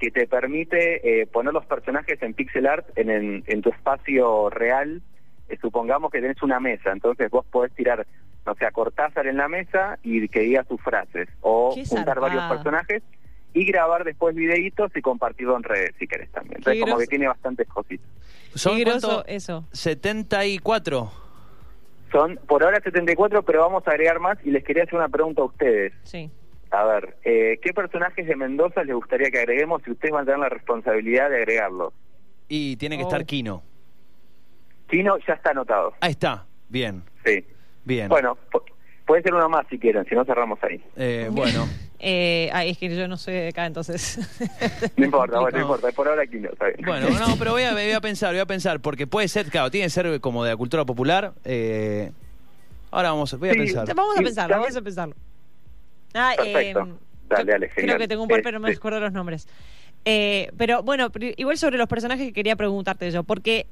que 0.00 0.10
te 0.10 0.26
permite 0.26 1.20
eh, 1.22 1.26
poner 1.26 1.52
los 1.52 1.66
personajes 1.66 2.20
en 2.22 2.34
pixel 2.34 2.66
art 2.66 2.86
en, 2.96 3.10
en, 3.10 3.44
en 3.46 3.62
tu 3.62 3.70
espacio 3.70 4.48
real. 4.50 5.00
Eh, 5.48 5.56
supongamos 5.60 6.10
que 6.10 6.20
tenés 6.20 6.42
una 6.42 6.58
mesa, 6.60 6.90
entonces 6.92 7.30
vos 7.30 7.44
podés 7.46 7.72
tirar, 7.74 8.06
no 8.48 8.54
sé, 8.54 8.64
a 8.64 8.70
Cortázar 8.70 9.26
en 9.26 9.36
la 9.36 9.46
mesa 9.48 9.98
y 10.02 10.26
que 10.28 10.40
diga 10.40 10.64
sus 10.64 10.80
frases, 10.80 11.28
o 11.42 11.72
Qué 11.74 11.84
juntar 11.84 12.06
zarpado. 12.16 12.20
varios 12.34 12.44
personajes 12.52 13.02
y 13.52 13.64
grabar 13.66 14.04
después 14.04 14.34
videitos 14.34 14.90
y 14.96 15.02
compartirlo 15.02 15.56
en 15.56 15.62
redes 15.64 15.94
si 15.98 16.06
querés 16.06 16.30
también. 16.32 16.56
Entonces 16.58 16.80
como 16.80 16.94
groso. 16.94 17.00
que 17.00 17.06
tiene 17.10 17.28
bastantes 17.28 17.68
cositas. 17.68 18.06
¿Son 18.54 18.76
Qué 18.76 18.84
groso 18.84 19.08
cuánto? 19.08 19.26
eso. 19.28 19.64
74. 19.72 21.12
Son 22.10 22.38
por 22.46 22.62
ahora 22.64 22.80
74, 22.82 23.42
pero 23.42 23.60
vamos 23.60 23.86
a 23.86 23.90
agregar 23.90 24.18
más 24.18 24.38
y 24.44 24.50
les 24.50 24.64
quería 24.64 24.84
hacer 24.84 24.94
una 24.94 25.08
pregunta 25.10 25.42
a 25.42 25.44
ustedes. 25.44 25.92
Sí. 26.04 26.30
A 26.70 26.84
ver, 26.84 27.16
eh, 27.24 27.58
¿qué 27.62 27.72
personajes 27.74 28.26
de 28.26 28.34
Mendoza 28.36 28.82
les 28.84 28.94
gustaría 28.94 29.30
que 29.30 29.38
agreguemos 29.40 29.82
si 29.84 29.90
ustedes 29.90 30.12
van 30.12 30.22
a 30.22 30.24
tener 30.26 30.40
la 30.40 30.48
responsabilidad 30.48 31.28
de 31.30 31.36
agregarlos? 31.36 31.92
Y 32.48 32.76
tiene 32.76 32.96
que 32.96 33.04
Oh. 33.04 33.08
estar 33.08 33.24
Kino. 33.26 33.62
Kino 34.88 35.18
ya 35.26 35.34
está 35.34 35.50
anotado, 35.50 35.92
Ahí 36.00 36.12
está. 36.12 36.46
Bien, 36.70 37.02
sí. 37.24 37.44
Bien. 37.88 38.08
Bueno, 38.08 38.36
pu- 38.52 38.62
puede 39.04 39.22
ser 39.22 39.34
uno 39.34 39.48
más 39.48 39.66
si 39.68 39.78
quieren, 39.80 40.04
si 40.08 40.14
no 40.14 40.24
cerramos 40.24 40.58
ahí. 40.62 40.80
Eh, 40.96 41.28
bueno. 41.32 41.66
Eh, 42.00 42.48
ay, 42.52 42.70
es 42.70 42.78
que 42.78 42.94
yo 42.94 43.08
no 43.08 43.16
soy 43.16 43.34
de 43.34 43.48
acá, 43.48 43.66
entonces. 43.66 44.20
No 44.96 45.04
importa, 45.04 45.40
bueno, 45.40 45.58
no 45.58 45.66
No. 45.66 45.74
importa, 45.74 45.90
por 45.96 46.06
ahora 46.06 46.24
Kino, 46.28 46.48
está 46.48 46.66
bien. 46.66 46.76
Bueno, 46.86 47.10
no, 47.10 47.36
pero 47.36 47.50
voy 47.50 47.64
a, 47.64 47.72
voy 47.72 47.90
a 47.90 48.00
pensar, 48.00 48.30
voy 48.30 48.38
a 48.38 48.46
pensar, 48.46 48.78
porque 48.78 49.08
puede 49.08 49.26
ser, 49.26 49.46
claro, 49.50 49.68
tiene 49.68 49.86
que 49.86 49.90
ser 49.90 50.20
como 50.20 50.44
de 50.44 50.50
la 50.52 50.56
cultura 50.56 50.84
popular. 50.84 51.32
eh, 51.44 52.12
ahora 52.92 53.10
vamos, 53.10 53.36
voy 53.36 53.48
a 53.48 53.52
Sí, 53.54 53.58
pensar. 53.58 53.92
vamos 53.96 54.16
a 54.16 54.22
pensarlo, 54.22 54.60
vamos 54.60 54.76
a 54.76 54.80
pensarlo. 54.80 55.16
Ah, 56.14 56.34
Perfecto. 56.36 56.80
eh, 56.82 56.94
Dale, 57.28 57.50
dale, 57.52 57.66
Creo 57.68 57.74
genial. 57.82 57.98
que 57.98 58.06
tengo 58.06 58.22
un 58.22 58.28
par, 58.28 58.42
pero 58.44 58.60
no 58.60 58.62
me 58.62 58.68
Este- 58.70 58.78
acuerdo 58.78 59.00
los 59.00 59.12
nombres. 59.12 59.48
Eh, 60.04 60.52
pero 60.56 60.84
bueno, 60.84 61.10
igual 61.36 61.58
sobre 61.58 61.78
los 61.78 61.88
personajes 61.88 62.28
que 62.28 62.32
quería 62.32 62.54
preguntarte 62.54 63.10
yo, 63.10 63.24
porque 63.24 63.66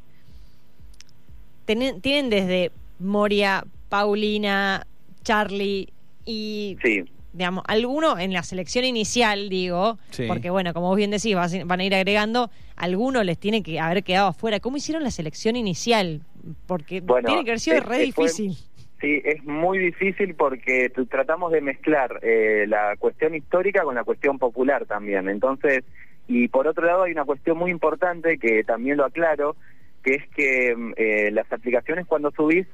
tienen, 1.65 2.01
tienen 2.01 2.29
desde 2.31 2.73
Moria, 2.99 3.65
Paulina, 3.88 4.87
Charlie 5.23 5.88
y 6.25 6.76
Sí, 6.83 7.05
digamos, 7.33 7.64
alguno 7.69 8.19
en 8.19 8.33
la 8.33 8.43
selección 8.43 8.85
inicial, 8.85 9.49
digo, 9.49 9.99
Sí. 10.11 10.25
porque 10.26 10.50
bueno, 10.50 10.73
como 10.73 10.88
vos 10.88 10.97
bien 10.97 11.11
decís, 11.11 11.35
vas- 11.35 11.66
van 11.66 11.81
a 11.81 11.85
ir 11.85 11.95
agregando, 11.95 12.50
alguno 12.76 13.23
les 13.25 13.38
tiene 13.38 13.62
que 13.62 13.78
haber 13.78 14.02
quedado 14.05 14.28
afuera. 14.28 14.59
¿Cómo 14.61 14.76
hicieron 14.78 15.02
la 15.05 15.11
selección 15.11 15.55
inicial? 15.57 16.23
Porque 16.66 17.00
Bueno, 17.00 17.26
tiene 17.26 17.45
que 17.45 17.50
haber 17.50 17.61
sido 17.61 17.76
es- 17.78 17.85
re 17.85 17.97
fue- 18.12 18.25
difícil. 18.26 18.52
Sí, 19.00 19.21
es 19.25 19.45
muy 19.45 19.78
difícil 19.78 20.35
porque 20.35 20.90
tratamos 21.11 21.52
de 21.52 21.61
mezclar 21.61 22.19
eh, 22.23 22.64
la 22.66 22.97
cuestión 22.99 23.35
histórica 23.35 23.83
con 23.83 23.95
la 23.95 24.05
cuestión 24.05 24.38
popular 24.38 24.87
también. 24.87 25.28
Entonces, 25.28 25.85
y 26.28 26.49
por 26.49 26.66
otro 26.66 26.87
lado 26.87 27.02
hay 27.02 27.12
una 27.12 27.26
cuestión 27.26 27.59
muy 27.59 27.71
importante 27.71 28.38
que 28.38 28.64
también 28.64 28.97
lo 28.97 29.05
aclaro, 29.05 29.55
que 30.02 30.14
es 30.14 30.23
que 30.35 30.75
mm, 30.75 30.93
eh, 30.97 31.31
las 31.31 31.52
aplicaciones 31.52 32.07
cuando 32.07 32.31
subís, 32.31 32.66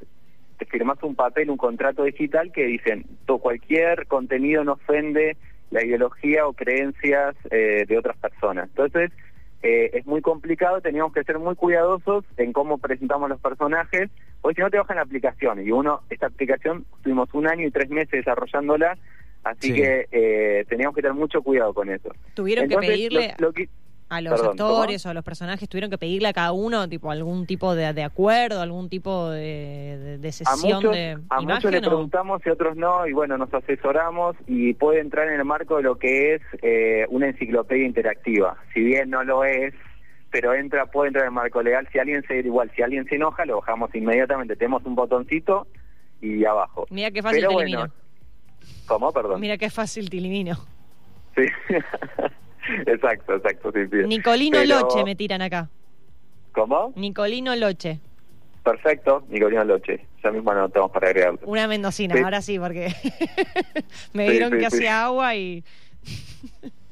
te 0.64 0.71
firmas 0.71 1.02
un 1.02 1.14
papel, 1.14 1.50
un 1.50 1.57
contrato 1.57 2.04
digital 2.04 2.52
que 2.52 2.64
dicen, 2.64 3.04
"To- 3.26 3.38
cualquier 3.38 4.07
contenido 4.07 4.62
no 4.64 4.73
ofende 4.75 5.37
la 5.71 5.85
ideología 5.85 6.47
o 6.47 6.52
creencias 6.52 7.35
eh, 7.50 7.85
de 7.88 7.99
otras 7.99 8.16
personas. 8.19 8.69
Entonces, 8.69 9.11
eh, 9.62 9.90
es 9.95 10.07
muy 10.07 10.21
complicado, 10.21 10.81
teníamos 10.81 11.12
que 11.12 11.25
ser 11.25 11.38
muy 11.38 11.54
cuidadosos 11.57 12.25
en 12.37 12.52
cómo 12.52 12.78
presentamos 12.78 13.28
los 13.28 13.40
personajes, 13.40 14.11
porque 14.40 14.57
si 14.57 14.61
no 14.62 14.71
te 14.71 14.78
bajan 14.78 14.97
la 14.97 15.02
aplicación, 15.02 15.66
y 15.66 15.71
uno, 15.71 16.00
esta 16.11 16.26
aplicación, 16.26 16.85
tuvimos 17.02 17.33
un 17.35 17.49
año 17.49 17.66
y 17.66 17.71
tres 17.71 17.88
meses 17.90 18.11
desarrollándola, 18.12 18.97
así 19.45 19.69
Sí. 19.69 19.75
que 19.75 20.07
eh, 20.12 20.64
teníamos 20.69 20.95
que 20.95 21.02
tener 21.02 21.16
mucho 21.16 21.42
cuidado 21.42 21.73
con 21.75 21.90
eso. 21.90 22.11
Tuvieron 22.35 22.64
Entonces, 22.64 22.88
que 22.90 22.95
pedirle 22.97 23.35
lo- 23.38 23.49
lo 23.49 23.52
que- 23.52 23.69
a 24.14 24.21
los 24.21 24.33
Perdón, 24.33 24.50
actores 24.50 25.07
o 25.07 25.09
a 25.11 25.14
los 25.14 25.25
personajes, 25.25 25.69
tuvieron 25.69 25.90
que 25.90 25.97
pedirle 25.99 26.28
a 26.28 26.33
cada 26.33 26.52
uno 26.52 26.88
tipo 26.88 27.11
algún 27.11 27.47
tipo 27.47 27.75
de, 27.75 27.92
de 27.92 28.02
acuerdo, 28.04 28.61
algún 28.61 28.88
tipo 28.88 29.31
de, 29.31 29.99
de, 29.99 30.19
de 30.19 30.28
a 30.28 30.33
sesión 30.33 30.75
muchos, 30.76 30.92
de 30.92 31.12
a 31.31 31.40
muchos 31.40 31.42
imagen 31.64 31.71
le 31.73 31.78
o- 31.78 31.90
preguntamos 31.90 32.42
y 32.45 32.49
a 32.50 32.52
otros 32.52 32.76
no, 32.76 33.07
y 33.07 33.12
bueno, 33.12 33.38
nos 33.38 33.52
asesoramos 33.54 34.37
y 34.47 34.75
puede 34.75 35.00
entrar 35.00 35.28
en 35.28 35.35
el 35.40 35.45
marco 35.47 35.78
de 35.78 35.83
lo 35.85 35.99
que 35.99 36.35
es 36.35 36.42
eh, 36.61 37.07
una 37.09 37.28
enciclopedia 37.28 37.87
interactiva. 37.87 38.57
Si 38.75 38.81
bien 38.81 39.09
no 39.09 39.25
lo 39.25 39.45
es, 39.45 39.73
pero 40.31 40.52
entra 40.54 40.87
puede 40.87 41.09
entrar 41.09 41.25
en 41.25 41.28
el 41.28 41.35
marco 41.35 41.62
legal. 41.62 41.88
Si 41.92 41.99
alguien 41.99 42.23
se 42.28 42.38
igual, 42.40 42.71
si 42.76 42.83
alguien 42.83 43.04
se 43.07 43.16
enoja, 43.16 43.45
lo 43.47 43.61
bajamos 43.61 43.95
inmediatamente. 43.95 44.57
Tenemos 44.57 44.85
un 44.85 44.95
botoncito 44.95 45.66
y 46.21 46.45
abajo. 46.45 46.87
Mira 46.90 47.11
qué 47.11 47.23
fácil 47.23 47.38
Pero 47.40 47.49
te 47.49 47.54
bueno, 47.54 47.69
elimino. 47.69 47.95
¿Cómo? 48.87 49.11
Perdón. 49.12 49.40
Mira 49.40 49.57
qué 49.57 49.71
fácil 49.71 50.09
te 50.11 50.19
elimino. 50.19 50.57
Sí. 51.35 51.42
exacto, 52.87 53.35
exacto. 53.37 53.73
Sí, 53.73 53.81
sí. 53.90 53.97
Nicolino 54.07 54.59
Pero- 54.61 54.81
Loche 54.81 55.04
me 55.04 55.14
tiran 55.16 55.42
acá. 55.42 55.69
¿Cómo? 56.52 56.92
Nicolino 56.97 57.54
Loche. 57.57 57.99
Perfecto, 58.62 59.25
Nicolino 59.28 59.64
Loche. 59.64 60.07
Ya 60.23 60.31
mismo 60.31 60.50
anotamos 60.52 60.90
para 60.92 61.09
agregarlo. 61.09 61.40
Una 61.45 61.66
mendocina, 61.66 62.14
Sí. 62.14 62.23
ahora 62.23 62.42
sí, 62.42 62.59
porque 62.59 62.88
me 64.12 64.26
Sí, 64.26 64.33
dieron 64.33 64.52
sí, 64.52 64.59
que 64.59 64.66
hacía 64.66 65.04
agua 65.04 65.35
y... 65.35 65.64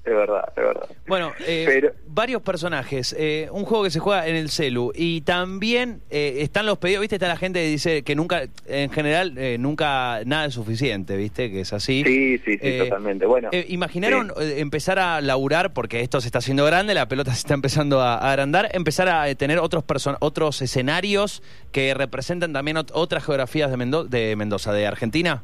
Es 0.02 0.14
verdad, 0.14 0.44
es 0.56 0.62
verdad. 0.64 0.88
Bueno, 1.06 1.30
eh, 1.46 1.64
Pero- 1.66 1.92
varios 2.06 2.40
personajes. 2.42 3.14
eh, 3.18 3.48
un 3.52 3.64
juego 3.64 3.84
que 3.84 3.90
se 3.90 4.00
juega 4.00 4.26
en 4.26 4.34
el 4.34 4.48
celu. 4.48 4.92
Y 4.94 5.20
también 5.20 6.00
eh, 6.10 6.36
están 6.38 6.64
los 6.64 6.78
pedidos, 6.78 7.02
¿viste? 7.02 7.16
Está 7.16 7.28
la 7.28 7.36
gente 7.36 7.60
que 7.60 7.68
dice 7.68 8.02
que 8.02 8.14
nunca, 8.14 8.44
en 8.66 8.90
general, 8.90 9.36
eh, 9.36 9.58
nunca 9.58 10.20
nada 10.24 10.46
es 10.46 10.54
suficiente, 10.54 11.16
¿viste? 11.16 11.50
Que 11.50 11.60
es 11.60 11.72
así. 11.74 12.02
Sí, 12.04 12.38
sí, 12.38 12.52
sí, 12.54 12.58
Eh, 12.62 12.78
totalmente. 12.84 13.26
Bueno, 13.26 13.50
Eh, 13.52 13.66
¿Imaginaron 13.68 14.32
sí. 14.38 14.54
empezar 14.56 14.98
a 14.98 15.20
laburar, 15.20 15.72
porque 15.74 16.00
esto 16.00 16.20
se 16.22 16.28
está 16.28 16.38
haciendo 16.38 16.64
grande, 16.64 16.94
la 16.94 17.06
pelota 17.06 17.32
se 17.32 17.38
está 17.40 17.52
empezando 17.54 18.00
a, 18.00 18.14
a 18.14 18.30
agrandar, 18.30 18.70
empezar 18.72 19.08
a 19.08 19.32
tener 19.34 19.58
otros 19.58 19.84
person 19.84 20.16
otros 20.20 20.62
escenarios 20.62 21.42
que 21.72 21.92
representan 21.94 22.52
también 22.54 22.78
ot- 22.78 22.90
otras 22.94 23.24
geografías 23.24 23.70
de, 23.70 23.76
Mendo- 23.76 24.04
de 24.04 24.34
Mendoza, 24.36 24.72
de 24.72 24.86
Argentina? 24.86 25.42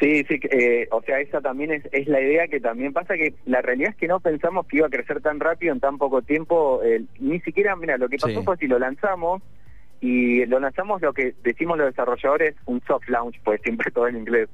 Sí, 0.00 0.24
sí, 0.28 0.38
eh, 0.50 0.86
o 0.92 1.02
sea, 1.02 1.18
esa 1.20 1.40
también 1.40 1.72
es, 1.72 1.82
es 1.90 2.06
la 2.06 2.20
idea 2.20 2.46
que 2.46 2.60
también 2.60 2.92
pasa 2.92 3.14
que 3.16 3.34
la 3.46 3.62
realidad 3.62 3.90
es 3.90 3.96
que 3.96 4.06
no 4.06 4.20
pensamos 4.20 4.66
que 4.66 4.76
iba 4.76 4.86
a 4.86 4.90
crecer 4.90 5.20
tan 5.20 5.40
rápido 5.40 5.72
en 5.72 5.80
tan 5.80 5.98
poco 5.98 6.22
tiempo, 6.22 6.80
eh, 6.84 7.02
ni 7.18 7.40
siquiera, 7.40 7.74
mira, 7.74 7.98
lo 7.98 8.08
que 8.08 8.16
pasó 8.18 8.38
Sí. 8.38 8.44
fue 8.44 8.56
si 8.58 8.68
lo 8.68 8.78
lanzamos 8.78 9.42
y 10.00 10.46
lo 10.46 10.60
lanzamos 10.60 11.02
lo 11.02 11.12
que 11.12 11.34
decimos 11.42 11.76
los 11.78 11.88
desarrolladores, 11.88 12.54
un 12.66 12.80
soft 12.86 13.08
launch, 13.08 13.40
pues 13.42 13.60
siempre 13.64 13.90
todo 13.90 14.06
en 14.06 14.18
inglés, 14.18 14.48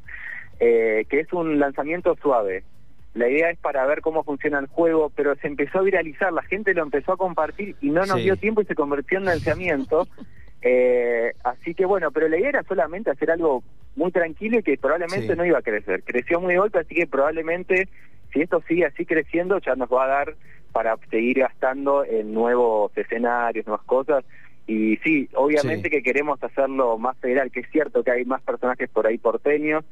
eh, 0.61 1.05
que 1.11 1.21
es 1.21 1.31
un 1.35 1.59
lanzamiento 1.59 2.17
suave. 2.23 2.65
La 3.13 3.29
idea 3.29 3.51
es 3.51 3.59
para 3.59 3.85
ver 3.87 4.01
cómo 4.01 4.25
funciona 4.25 4.59
el 4.59 4.67
juego, 4.67 5.13
pero 5.15 5.35
se 5.37 5.47
empezó 5.47 5.81
a 5.81 5.83
viralizar, 5.83 6.33
la 6.33 6.43
gente 6.43 6.73
lo 6.73 6.83
empezó 6.83 7.13
a 7.13 7.17
compartir 7.19 7.77
y 7.83 7.91
no 7.91 8.01
nos 8.07 8.17
Sí. 8.17 8.23
dio 8.23 8.37
tiempo 8.37 8.63
y 8.63 8.65
se 8.65 8.75
convirtió 8.75 9.19
en 9.19 9.27
lanzamiento. 9.27 10.07
Eh, 10.67 11.35
así 11.45 11.75
que 11.75 11.85
bueno, 11.85 12.11
pero 12.11 12.27
la 12.27 12.39
idea 12.39 12.49
era 12.49 12.63
solamente 12.63 13.11
hacer 13.11 13.31
algo 13.31 13.63
muy 13.97 14.11
tranquilo 14.13 14.59
y 14.59 14.63
que 14.63 14.77
probablemente 14.77 15.29
Sí. 15.29 15.37
no 15.37 15.45
iba 15.45 15.59
a 15.59 15.63
crecer. 15.63 16.03
Creció 16.05 16.41
muy 16.41 16.55
de 16.55 16.59
golpe, 16.61 16.79
así 16.81 16.95
que 16.95 17.07
probablemente 17.07 17.89
si 18.33 18.41
esto 18.43 18.63
sigue 18.67 18.85
así 18.87 19.05
creciendo 19.07 19.59
ya 19.61 19.75
nos 19.77 19.89
va 19.89 20.05
a 20.05 20.09
dar 20.09 20.35
para 20.73 20.97
seguir 21.11 21.39
gastando 21.39 22.05
en 22.05 22.33
nuevos 22.35 22.91
escenarios, 22.97 23.67
nuevas 23.67 23.85
cosas. 23.87 24.25
Y 24.67 24.97
sí, 25.05 25.29
obviamente 25.35 25.89
Sí. 25.89 25.91
que 25.91 26.03
queremos 26.03 26.43
hacerlo 26.43 26.97
más 26.99 27.17
federal, 27.19 27.51
que 27.53 27.61
es 27.61 27.71
cierto 27.71 28.03
que 28.03 28.11
hay 28.11 28.25
más 28.25 28.41
personajes 28.43 28.89
por 28.89 29.07
ahí 29.07 29.19
porteños, 29.19 29.85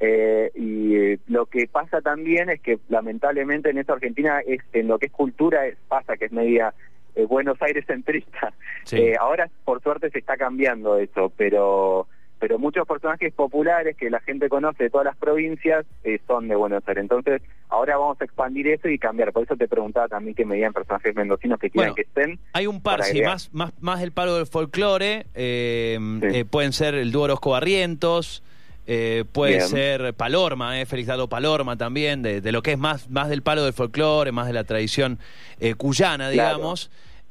eh, 0.00 0.50
y 0.54 0.96
eh, 0.96 1.18
lo 1.28 1.46
que 1.46 1.68
pasa 1.68 2.00
también 2.00 2.48
es 2.50 2.60
que 2.60 2.78
lamentablemente 2.88 3.70
en 3.70 3.78
esta 3.78 3.92
Argentina 3.92 4.40
es 4.46 4.60
en 4.72 4.88
lo 4.88 4.98
que 4.98 5.06
es 5.06 5.12
cultura 5.12 5.66
es, 5.66 5.76
pasa 5.88 6.16
que 6.16 6.24
es 6.26 6.32
media 6.32 6.72
eh, 7.14 7.24
Buenos 7.26 7.60
Aires 7.62 7.84
centrista. 7.86 8.52
Sí. 8.84 8.96
Eh, 8.98 9.14
ahora 9.20 9.48
por 9.64 9.82
suerte 9.82 10.10
se 10.10 10.18
está 10.18 10.36
cambiando 10.36 10.98
eso, 10.98 11.30
pero 11.36 12.06
pero 12.38 12.58
muchos 12.58 12.86
personajes 12.86 13.32
populares 13.32 13.96
que 13.96 14.10
la 14.10 14.20
gente 14.20 14.48
conoce 14.48 14.84
de 14.84 14.90
todas 14.90 15.04
las 15.06 15.16
provincias 15.16 15.86
eh, 16.04 16.20
son 16.26 16.48
de 16.48 16.54
Buenos 16.56 16.82
Aires. 16.86 17.02
Entonces 17.02 17.42
ahora 17.68 17.96
vamos 17.96 18.20
a 18.20 18.24
expandir 18.24 18.68
eso 18.68 18.88
y 18.88 18.98
cambiar. 18.98 19.32
Por 19.32 19.44
eso 19.44 19.56
te 19.56 19.68
preguntaba 19.68 20.08
también 20.08 20.34
que 20.34 20.44
me 20.44 20.56
digan 20.56 20.72
personajes 20.72 21.14
mendocinos 21.16 21.58
que 21.58 21.70
quieran 21.70 21.92
Bueno, 21.92 21.94
que 21.94 22.02
estén. 22.02 22.38
Hay 22.52 22.66
un 22.66 22.80
par, 22.82 23.02
sí, 23.04 23.22
más, 23.22 23.52
más, 23.52 23.72
más 23.80 24.00
del 24.00 24.12
palo 24.12 24.36
del 24.36 24.46
folclore. 24.46 25.26
eh, 25.34 25.98
Sí. 26.20 26.26
eh, 26.38 26.44
pueden 26.44 26.72
ser 26.72 26.94
el 26.94 27.10
dúo 27.12 27.24
Orozco 27.24 27.50
Barrientos. 27.50 28.42
eh, 28.88 29.24
puede 29.32 29.54
Bien. 29.56 29.66
ser 29.68 30.14
Palorma, 30.14 30.80
eh, 30.80 30.86
Félix 30.86 31.08
Dado 31.08 31.28
Palorma 31.28 31.76
también, 31.76 32.22
de, 32.22 32.40
de 32.40 32.52
lo 32.52 32.62
que 32.62 32.70
es 32.72 32.78
más, 32.78 33.10
más 33.10 33.28
del 33.28 33.42
palo 33.42 33.64
del 33.64 33.72
folclore, 33.72 34.30
más 34.30 34.46
de 34.46 34.52
la 34.52 34.62
tradición 34.62 35.18
eh, 35.58 35.74
cuyana, 35.74 36.30
Claro. 36.30 36.58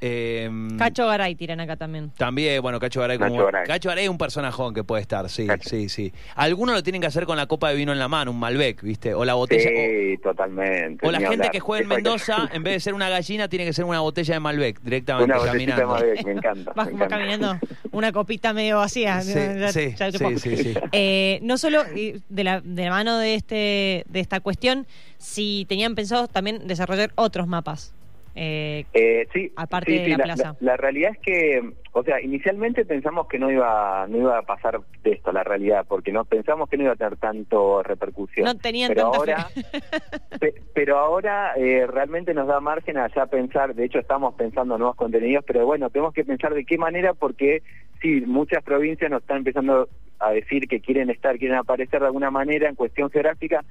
Eh, 0.07 0.49
Cacho 0.77 1.07
Garay 1.07 1.33
tiran 1.35 1.59
acá 1.59 1.75
también. 1.77 2.11
También, 2.17 2.61
bueno, 2.61 2.79
Cacho 2.79 3.01
Garay 3.01 3.17
como. 3.17 3.43
Garay. 3.45 3.65
Cacho 3.65 3.89
Garay 3.89 4.03
es 4.05 4.09
un 4.09 4.17
personajón 4.19 4.73
que 4.73 4.83
puede 4.83 5.01
estar, 5.01 5.27
sí, 5.29 5.47
Cacho. 5.47 5.67
sí, 5.69 5.89
sí. 5.89 6.13
Algunos 6.35 6.75
lo 6.75 6.83
tienen 6.83 7.01
que 7.01 7.07
hacer 7.07 7.25
con 7.25 7.37
la 7.37 7.47
copa 7.47 7.69
de 7.69 7.75
vino 7.75 7.91
en 7.91 7.97
la 7.97 8.07
mano, 8.07 8.29
un 8.31 8.39
Malbec, 8.39 8.81
¿viste? 8.83 9.13
O 9.15 9.25
la 9.25 9.33
botella. 9.33 9.67
Sí, 9.67 10.17
totalmente. 10.21 11.05
O, 11.05 11.09
o 11.09 11.11
la 11.11 11.17
gente 11.19 11.33
hablar. 11.33 11.51
que 11.51 11.59
juega 11.59 11.81
en 11.83 11.89
Mendoza, 11.89 12.49
en 12.53 12.61
vez 12.63 12.73
de 12.75 12.79
ser 12.81 12.93
una 12.93 13.09
gallina, 13.09 13.47
tiene 13.47 13.65
que 13.65 13.73
ser 13.73 13.85
una 13.85 13.99
botella 14.01 14.35
de 14.35 14.39
Malbec 14.39 14.79
directamente 14.81 15.33
Una 15.33 15.37
botellita 15.43 15.75
de 15.75 15.81
caminando. 15.81 16.05
Malbec, 16.05 16.25
me 16.25 16.31
encanta. 16.33 16.73
Vas 16.75 16.87
me 16.87 16.93
encanta. 16.93 17.17
caminando 17.17 17.59
una 17.91 18.11
copita 18.11 18.53
medio 18.53 18.77
vacía. 18.77 19.21
Sí, 19.21 19.33
Ya- 19.33 19.71
sí, 19.71 19.95
ya 19.97 20.11
te 20.11 20.17
sí, 20.19 20.23
pongo. 20.23 20.37
sí, 20.39 20.57
sí. 20.57 20.73
Eh, 20.91 21.39
no 21.41 21.57
solo 21.57 21.83
de 21.83 22.43
la, 22.43 22.61
de 22.61 22.83
la 22.85 22.89
mano 22.91 23.17
de 23.17 23.35
este 23.35 24.05
de 24.07 24.19
esta 24.19 24.39
cuestión, 24.39 24.85
si 25.17 25.65
tenían 25.67 25.95
pensado 25.95 26.27
también 26.27 26.67
desarrollar 26.67 27.11
otros 27.15 27.47
mapas. 27.47 27.93
Eh, 28.37 28.85
Eh, 28.93 29.27
sí, 29.33 29.51
Aparte 29.55 29.91
sí, 29.91 29.99
de 30.03 30.09
la 30.09 30.17
la, 30.17 30.23
plaza. 30.25 30.55
la- 30.59 30.71
la 30.71 30.77
realidad 30.77 31.11
es 31.13 31.19
que, 31.19 31.73
o 31.93 32.03
sea, 32.03 32.21
inicialmente 32.21 32.83
pensamos 32.85 33.27
que 33.29 33.39
no 33.39 33.49
iba, 33.49 34.05
no 34.09 34.17
iba 34.17 34.37
a 34.37 34.41
pasar 34.41 34.81
de 35.03 35.11
esto, 35.13 35.31
la 35.31 35.43
realidad, 35.43 35.85
porque 35.87 36.11
no 36.11 36.25
pensamos 36.25 36.67
que 36.69 36.75
no 36.77 36.83
iba 36.83 36.93
a 36.93 36.97
tener 36.97 37.15
tanto 37.17 37.81
repercusión. 37.81 38.45
no 38.45 38.55
tenían 38.57 38.89
pero 38.89 39.03
tanta 39.03 39.17
ahora, 39.17 39.47
pe- 40.39 40.55
pero 40.73 40.97
ahora 40.97 41.53
eh, 41.55 41.87
realmente 41.87 42.33
nos 42.33 42.47
da 42.47 42.59
margen 42.59 42.97
a 42.97 43.07
ya 43.15 43.25
pensar, 43.25 43.73
de 43.73 43.85
hecho 43.85 43.99
estamos 43.99 44.35
pensando 44.35 44.75
en 44.75 44.79
nuevos 44.79 44.97
contenidos, 44.97 45.45
pero 45.47 45.65
bueno, 45.65 45.89
tenemos 45.89 46.13
que 46.13 46.25
pensar 46.25 46.53
de 46.53 46.65
qué 46.65 46.77
manera, 46.77 47.13
porque 47.13 47.63
sí, 48.01 48.21
muchas 48.25 48.63
provincias 48.63 49.09
nos 49.09 49.21
están 49.21 49.37
empezando 49.37 49.87
a 50.19 50.31
decir 50.31 50.67
que 50.67 50.81
quieren 50.81 51.09
estar, 51.09 51.37
quieren 51.37 51.57
aparecer 51.57 52.01
de 52.01 52.07
alguna 52.07 52.31
manera 52.31 52.67
en 52.69 52.75
cuestión 52.75 53.09
geográfica, 53.09 53.63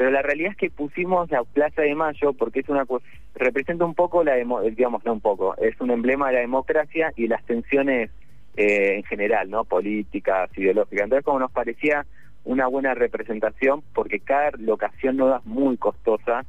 pero 0.00 0.12
la 0.12 0.22
realidad 0.22 0.52
es 0.52 0.56
que 0.56 0.70
pusimos 0.70 1.30
la 1.30 1.44
Plaza 1.44 1.82
de 1.82 1.94
Mayo 1.94 2.32
porque 2.32 2.60
es 2.60 2.68
una 2.70 2.86
representa 3.34 3.84
un 3.84 3.94
poco 3.94 4.24
la 4.24 4.34
demo- 4.34 4.62
digamos 4.62 5.04
no 5.04 5.12
un 5.12 5.20
poco, 5.20 5.54
es 5.58 5.78
un 5.78 5.90
emblema 5.90 6.28
de 6.28 6.32
la 6.36 6.40
democracia 6.40 7.12
y 7.16 7.26
las 7.28 7.44
tensiones 7.44 8.08
eh, 8.56 8.94
en 8.96 9.02
general, 9.04 9.50
¿no? 9.50 9.64
políticas, 9.64 10.48
ideológicas. 10.56 11.04
Entonces 11.04 11.22
como 11.26 11.38
nos 11.38 11.52
parecía 11.52 12.06
una 12.44 12.66
buena 12.66 12.94
representación 12.94 13.82
porque 13.92 14.20
cada 14.20 14.52
locación 14.56 15.18
nueva 15.18 15.36
es 15.40 15.44
muy 15.44 15.76
costosa 15.76 16.46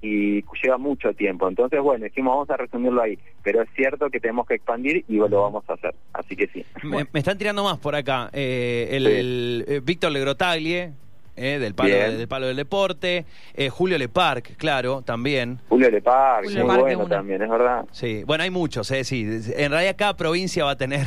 y 0.00 0.42
lleva 0.62 0.78
mucho 0.78 1.12
tiempo. 1.12 1.46
Entonces, 1.46 1.80
bueno, 1.82 2.04
dijimos 2.04 2.32
vamos 2.34 2.50
a 2.50 2.56
resumirlo 2.56 3.02
ahí, 3.02 3.18
pero 3.42 3.60
es 3.60 3.68
cierto 3.76 4.08
que 4.08 4.18
tenemos 4.18 4.46
que 4.46 4.54
expandir 4.54 5.04
y 5.08 5.16
lo 5.16 5.28
vamos 5.42 5.64
a 5.68 5.74
hacer. 5.74 5.94
Así 6.14 6.36
que 6.36 6.46
sí. 6.46 6.64
Me, 6.82 7.06
me 7.12 7.20
están 7.20 7.36
tirando 7.36 7.62
más 7.64 7.76
por 7.78 7.94
acá. 7.94 8.30
Eh, 8.32 8.88
el, 8.92 9.04
Sí. 9.06 9.12
el, 9.12 9.64
eh, 9.68 9.80
Víctor 9.84 10.10
Legrotaglie, 10.12 10.92
eh, 11.36 11.58
del, 11.58 11.74
palo, 11.74 11.88
Bien. 11.88 12.16
del 12.16 12.28
palo 12.28 12.46
del 12.46 12.56
deporte. 12.56 13.26
Eh, 13.54 13.68
Julio 13.68 13.98
Leparc, 13.98 14.56
claro, 14.56 15.02
también. 15.02 15.60
Julio 15.68 15.90
Lepar, 15.90 16.44
Julio 16.44 16.66
muy 16.66 16.78
bueno 16.78 17.06
también, 17.06 17.42
es 17.42 17.50
verdad. 17.50 17.84
Sí, 17.92 18.22
bueno, 18.24 18.44
hay 18.44 18.50
muchos, 18.50 18.90
eh, 18.90 19.04
sí. 19.04 19.22
En 19.56 19.70
realidad 19.70 19.96
cada 19.96 20.16
provincia 20.16 20.64
va 20.64 20.72
a 20.72 20.76
tener 20.76 21.06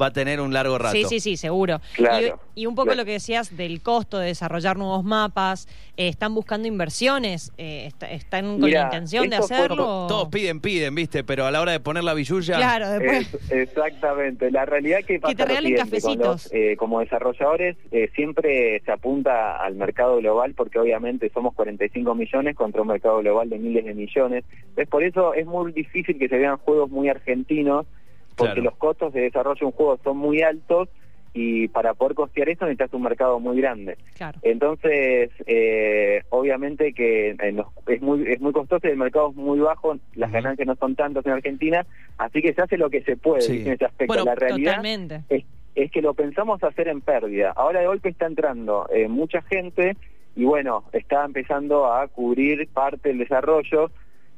va 0.00 0.06
a 0.06 0.12
tener 0.12 0.40
un 0.40 0.52
largo 0.52 0.78
rato. 0.78 0.94
Sí, 0.96 1.04
sí, 1.04 1.20
sí, 1.20 1.36
seguro. 1.36 1.80
Claro. 1.94 2.38
Y, 2.54 2.62
y 2.62 2.66
un 2.66 2.74
poco 2.74 2.86
Claro. 2.86 2.98
lo 3.02 3.04
que 3.06 3.12
decías 3.12 3.56
del 3.56 3.82
costo 3.82 4.18
de 4.18 4.26
desarrollar 4.28 4.76
nuevos 4.76 5.04
mapas, 5.04 5.68
eh, 5.96 6.08
¿están 6.08 6.34
buscando 6.34 6.68
inversiones? 6.68 7.52
Eh, 7.58 7.84
está- 7.86 8.10
¿Están 8.10 8.60
con 8.60 8.70
la 8.70 8.82
intención 8.84 9.28
de 9.30 9.36
hacerlo? 9.36 9.76
To- 9.76 10.06
Todos 10.08 10.28
piden, 10.28 10.60
piden, 10.60 10.94
¿viste? 10.94 11.24
Pero 11.24 11.46
a 11.46 11.50
la 11.50 11.60
hora 11.60 11.72
de 11.72 11.80
poner 11.80 12.04
la 12.04 12.14
billulla. 12.14 12.56
Claro, 12.56 12.88
después... 12.90 13.34
Es- 13.50 13.50
exactamente. 13.52 14.50
La 14.50 14.64
realidad 14.64 14.98
que 15.06 15.18
pasa 15.20 15.34
te 15.34 15.42
lo 15.42 15.48
regalen 15.48 15.76
cafecitos. 15.76 16.16
los, 16.44 16.52
eh, 16.52 16.76
como 16.78 17.00
desarrolladores 17.00 17.76
eh, 17.90 18.10
siempre 18.14 18.80
se 18.84 18.92
apunta 18.92 19.56
al 19.56 19.74
mercado 19.74 20.16
global 20.18 20.54
porque 20.54 20.78
obviamente 20.78 21.30
somos 21.32 21.54
45 21.54 22.14
millones 22.14 22.56
contra 22.56 22.82
un 22.82 22.88
mercado 22.88 23.18
global 23.18 23.48
de 23.50 23.58
miles 23.58 23.84
de 23.84 23.94
millones. 23.94 24.44
Entonces 24.60 24.88
por 24.88 25.02
eso 25.02 25.34
es 25.34 25.46
muy 25.46 25.72
difícil 25.72 26.18
que 26.18 26.28
se 26.28 26.36
vean 26.38 26.56
juegos 26.58 26.90
muy 26.90 27.08
argentinos 27.08 27.86
porque 28.36 28.54
Claro. 28.54 28.70
los 28.70 28.76
costos 28.76 29.12
de 29.12 29.22
desarrollo 29.22 29.58
de 29.60 29.66
un 29.66 29.72
juego 29.72 29.98
son 30.04 30.18
muy 30.18 30.42
altos 30.42 30.88
y 31.34 31.68
para 31.68 31.92
poder 31.92 32.14
costear 32.14 32.48
eso 32.48 32.64
necesitas 32.64 32.94
un 32.94 33.02
mercado 33.02 33.38
muy 33.40 33.58
grande. 33.60 33.98
Claro. 34.14 34.38
Entonces, 34.42 35.30
eh, 35.46 36.22
obviamente 36.30 36.92
que 36.94 37.30
eh, 37.30 37.62
es 37.88 38.00
muy 38.00 38.24
es 38.32 38.40
muy 38.40 38.52
costoso 38.52 38.86
y 38.86 38.90
el 38.92 38.96
mercado 38.96 39.30
es 39.30 39.36
muy 39.36 39.58
bajo, 39.60 39.98
las 40.14 40.32
ganancias 40.32 40.66
no 40.66 40.76
son 40.76 40.94
tantas 40.96 41.26
en 41.26 41.32
Argentina, 41.32 41.84
así 42.16 42.40
que 42.40 42.54
se 42.54 42.62
hace 42.62 42.78
lo 42.78 42.88
que 42.88 43.02
se 43.02 43.16
puede 43.18 43.44
en 43.44 43.72
ese 43.72 43.84
aspecto. 43.84 44.06
Bueno, 44.14 44.24
la 44.24 44.34
realidad 44.34 44.76
Totalmente. 44.76 45.20
es, 45.28 45.44
es 45.74 45.90
que 45.90 46.00
lo 46.00 46.14
pensamos 46.14 46.62
hacer 46.64 46.88
en 46.88 47.02
pérdida. 47.02 47.52
Ahora 47.54 47.80
de 47.80 47.86
golpe 47.86 48.08
está 48.08 48.24
entrando 48.26 48.88
eh, 48.90 49.06
mucha 49.08 49.42
gente 49.42 49.94
y 50.36 50.44
bueno, 50.44 50.84
está 50.92 51.24
empezando 51.24 51.92
a 51.92 52.08
cubrir 52.08 52.66
parte 52.68 53.10
del 53.10 53.18
desarrollo, 53.18 53.90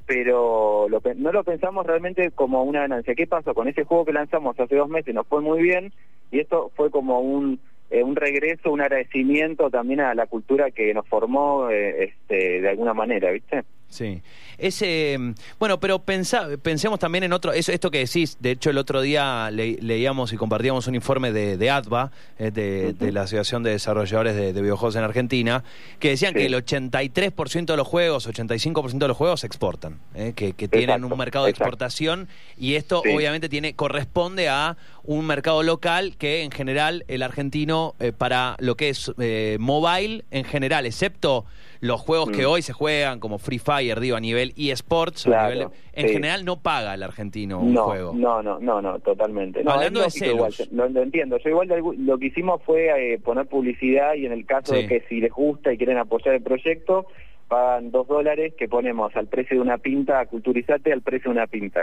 pero 0.09 0.89
lo 0.89 1.03
no 1.17 1.33
lo 1.33 1.45
pensamos 1.45 1.87
realmente 1.87 2.31
como 2.31 2.65
una 2.65 2.81
ganancia. 2.81 3.15
¿Qué 3.15 3.27
pasó? 3.27 3.53
Con 3.53 3.69
ese 3.69 3.85
juego 3.85 4.07
que 4.07 4.15
lanzamos 4.15 4.59
hace 4.59 4.75
dos 4.75 4.89
meses 4.89 5.15
nos 5.15 5.27
fue 5.27 5.43
muy 5.43 5.61
bien 5.61 5.93
y 6.31 6.41
esto 6.41 6.73
fue 6.75 6.91
como 6.91 7.21
un, 7.21 7.61
eh, 7.91 8.03
un 8.03 8.17
regreso, 8.17 8.73
un 8.73 8.81
agradecimiento 8.81 9.69
también 9.69 10.01
a 10.01 10.15
la 10.15 10.27
cultura 10.27 10.71
que 10.71 10.95
nos 10.95 11.07
formó 11.07 11.69
eh, 11.69 12.05
este, 12.05 12.63
de 12.63 12.69
alguna 12.71 12.95
manera, 12.95 13.31
¿viste? 13.31 13.65
Sí. 13.89 14.23
Ese, 14.59 15.17
bueno, 15.59 15.81
pero 15.81 16.01
pensa, 16.01 16.49
pensemos 16.63 16.99
también 16.99 17.25
en 17.25 17.33
otro, 17.33 17.53
eso, 17.53 17.73
esto 17.73 17.91
que 17.91 17.99
decís, 17.99 18.37
de 18.41 18.51
hecho 18.51 18.71
el 18.71 18.79
otro 18.79 19.01
día 19.01 19.51
leíamos 19.51 20.33
y 20.33 20.37
compartíamos 20.37 20.87
un 20.89 20.95
informe 20.95 21.33
de, 21.33 21.57
de 21.57 21.71
ADVA, 21.71 22.11
eh, 22.39 22.51
de, 22.51 23.13
la 23.13 23.23
Asociación 23.23 23.63
de 23.63 23.71
Desarrolladores 23.71 24.37
de, 24.37 24.53
Videojuegos 24.53 24.97
en 24.97 25.05
Argentina, 25.05 25.65
que 26.01 26.11
decían 26.11 26.35
que 26.35 26.47
el 26.47 26.55
83% 26.55 27.67
de 27.67 27.77
los 27.77 27.87
juegos, 27.87 28.29
85% 28.29 28.99
de 28.99 29.09
los 29.09 29.17
juegos 29.17 29.41
se 29.41 29.47
exportan, 29.47 30.01
eh, 30.15 30.33
que, 30.35 30.53
tienen 30.69 31.05
un 31.05 31.17
mercado 31.17 31.47
de 31.47 31.51
exportación 31.51 32.29
y 32.59 32.75
esto 32.75 33.01
obviamente 33.01 33.49
tiene 33.49 33.75
corresponde 33.75 34.49
a 34.49 34.77
un 35.09 35.27
mercado 35.27 35.63
local 35.63 36.17
que 36.19 36.43
en 36.43 36.51
general 36.51 37.05
el 37.09 37.23
argentino 37.23 37.95
eh, 37.99 38.13
para 38.17 38.57
lo 38.61 38.77
que 38.77 38.91
es 38.91 39.13
mobile 39.59 40.25
en 40.31 40.45
general, 40.45 40.87
excepto 40.87 41.47
los 41.81 42.01
juegos 42.01 42.31
que 42.31 42.43
mm. 42.43 42.51
hoy 42.51 42.63
se 42.63 42.73
juegan 42.73 43.21
como 43.21 43.39
Free 43.39 43.59
Fire, 43.59 44.01
digo, 44.01 44.17
a 44.17 44.21
nivel 44.21 44.53
eSports, 44.57 45.27
en 45.27 46.09
general 46.09 46.45
no 46.45 46.61
paga 46.61 46.95
el 46.95 47.03
argentino 47.03 47.61
un 47.61 47.75
juego. 47.75 48.13
No, 48.15 48.43
no, 48.43 48.59
no, 48.59 48.83
no, 48.83 48.99
totalmente. 49.01 49.63
Hablando 49.67 50.03
de 50.03 50.11
celos. 50.11 50.69
lo, 50.73 50.87
entiendo. 50.87 51.39
Yo 51.39 51.51
igual 51.51 51.69
lo 51.99 52.19
que 52.19 52.27
hicimos 52.27 52.63
fue 52.65 53.15
eh, 53.15 53.19
poner 53.19 53.47
publicidad 53.47 54.15
y 54.15 54.27
en 54.27 54.33
el 54.33 54.47
caso 54.47 54.75
de 54.75 54.87
que 54.87 55.05
si 55.09 55.21
les 55.21 55.33
gusta 55.33 55.73
y 55.73 55.79
quieren 55.79 55.99
apoyar 55.99 56.35
el 56.35 56.43
proyecto, 56.43 57.07
pagan 57.49 57.91
dos 57.91 58.07
dólares 58.07 58.55
que 58.57 58.69
ponemos 58.69 59.15
al 59.17 59.27
precio 59.27 59.57
de 59.57 59.63
una 59.63 59.79
pinta, 59.79 60.25
culturizate 60.27 60.93
al 60.93 61.03
precio 61.03 61.31
de 61.31 61.39
una 61.39 61.47
pinta. 61.47 61.81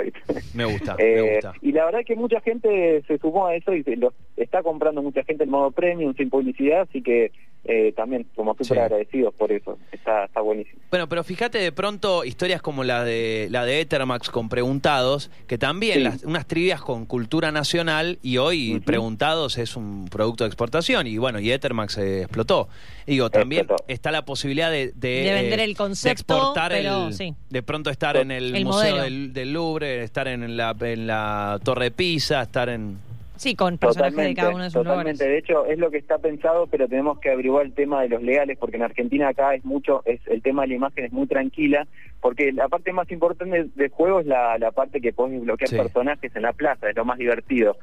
Me 0.53 0.65
gusta, 0.65 0.95
me 0.97 1.03
eh, 1.03 1.33
gusta. 1.33 1.53
Y 1.61 1.71
la 1.71 1.85
verdad 1.85 2.01
es 2.01 2.07
que 2.07 2.15
mucha 2.15 2.39
gente 2.41 3.03
se 3.07 3.17
sumó 3.17 3.47
a 3.47 3.55
eso 3.55 3.73
y 3.73 3.83
lo 3.95 4.13
está 4.37 4.63
comprando 4.63 5.01
mucha 5.01 5.23
gente 5.23 5.43
en 5.43 5.49
modo 5.49 5.71
premium, 5.71 6.13
sin 6.15 6.29
publicidad, 6.29 6.81
así 6.81 7.01
que 7.01 7.31
eh, 7.67 7.93
también 7.93 8.27
como 8.35 8.55
súper 8.55 8.79
agradecidos 8.79 9.33
por 9.33 9.51
eso. 9.51 9.79
Está, 9.91 10.25
está 10.25 10.39
buenísimo. 10.39 10.79
Bueno, 10.91 11.09
pero 11.09 11.23
fíjate 11.23 11.57
de 11.57 11.71
pronto 11.71 12.23
historias 12.23 12.61
como 12.61 12.83
la 12.83 13.03
de 13.03 13.47
la 13.49 13.65
de 13.65 13.81
Ethermax 13.81 14.29
con 14.29 14.49
Preguntados, 14.49 15.31
que 15.47 15.57
también 15.57 16.03
las, 16.03 16.23
unas 16.23 16.45
trivias 16.45 16.79
con 16.81 17.07
cultura 17.07 17.51
nacional 17.51 18.19
y 18.21 18.37
hoy 18.37 18.79
Preguntados 18.85 19.57
es 19.57 19.75
un 19.75 20.07
producto 20.11 20.43
de 20.43 20.49
exportación 20.49 21.07
y 21.07 21.17
bueno, 21.17 21.39
y 21.39 21.51
Ethermax 21.51 21.97
explotó. 21.97 22.69
digo, 23.07 23.31
también 23.31 23.65
está 23.87 24.11
la 24.11 24.25
posibilidad 24.25 24.69
de, 24.69 24.91
de, 24.93 25.23
vender 25.55 25.69
el 25.69 25.77
concepto, 25.77 26.35
exportar 26.35 26.71
pero, 26.71 27.09
de 27.49 27.63
pronto 27.63 27.89
estar 27.89 28.17
en 28.17 28.31
el, 28.31 28.65
Museo 28.65 28.97
del, 28.97 29.33
del, 29.33 29.53
Louvre, 29.53 30.03
estar 30.03 30.27
en 30.27 30.55
la, 30.55 30.75
en 30.79 31.07
la 31.07 31.59
Torre 31.63 31.85
de 31.85 31.91
Pisa, 31.91 32.41
estar 32.41 32.69
en... 32.69 32.97
Sí, 33.37 33.53
con 33.53 33.77
personajes 33.77 34.15
de 34.15 34.33
cada 34.33 34.51
uno 34.51 34.63
de 34.63 34.69
sus 34.69 34.83
Totalmente, 34.83 35.27
de 35.27 35.37
hecho 35.37 35.65
es 35.65 35.77
lo 35.77 35.91
que 35.91 35.97
está 35.97 36.19
pensado, 36.19 36.67
pero 36.67 36.87
tenemos 36.87 37.19
que 37.19 37.31
averiguar 37.31 37.65
el 37.65 37.73
tema 37.73 38.01
de 38.01 38.09
los 38.09 38.23
legales, 38.23 38.57
porque 38.57 38.77
en 38.77 38.83
Argentina 38.83 39.27
acá 39.27 39.53
es 39.55 39.65
mucho, 39.65 40.03
es 40.05 40.21
el 40.27 40.41
tema 40.41 40.61
de 40.61 40.69
la 40.69 40.75
imagen 40.75 41.05
es 41.05 41.11
muy 41.11 41.27
tranquila, 41.27 41.85
porque 42.21 42.53
la 42.53 42.69
parte 42.69 42.93
más 42.93 43.11
importante 43.11 43.69
del 43.75 43.89
juego 43.89 44.21
es 44.21 44.25
la, 44.25 44.57
la 44.57 44.71
parte 44.71 45.01
que 45.01 45.11
puedes 45.11 45.41
bloquear 45.41 45.69
personajes 45.69 46.33
en 46.33 46.43
la 46.43 46.53
plaza, 46.53 46.89
es 46.89 46.95
lo 46.95 47.03
más 47.03 47.17
divertido. 47.17 47.75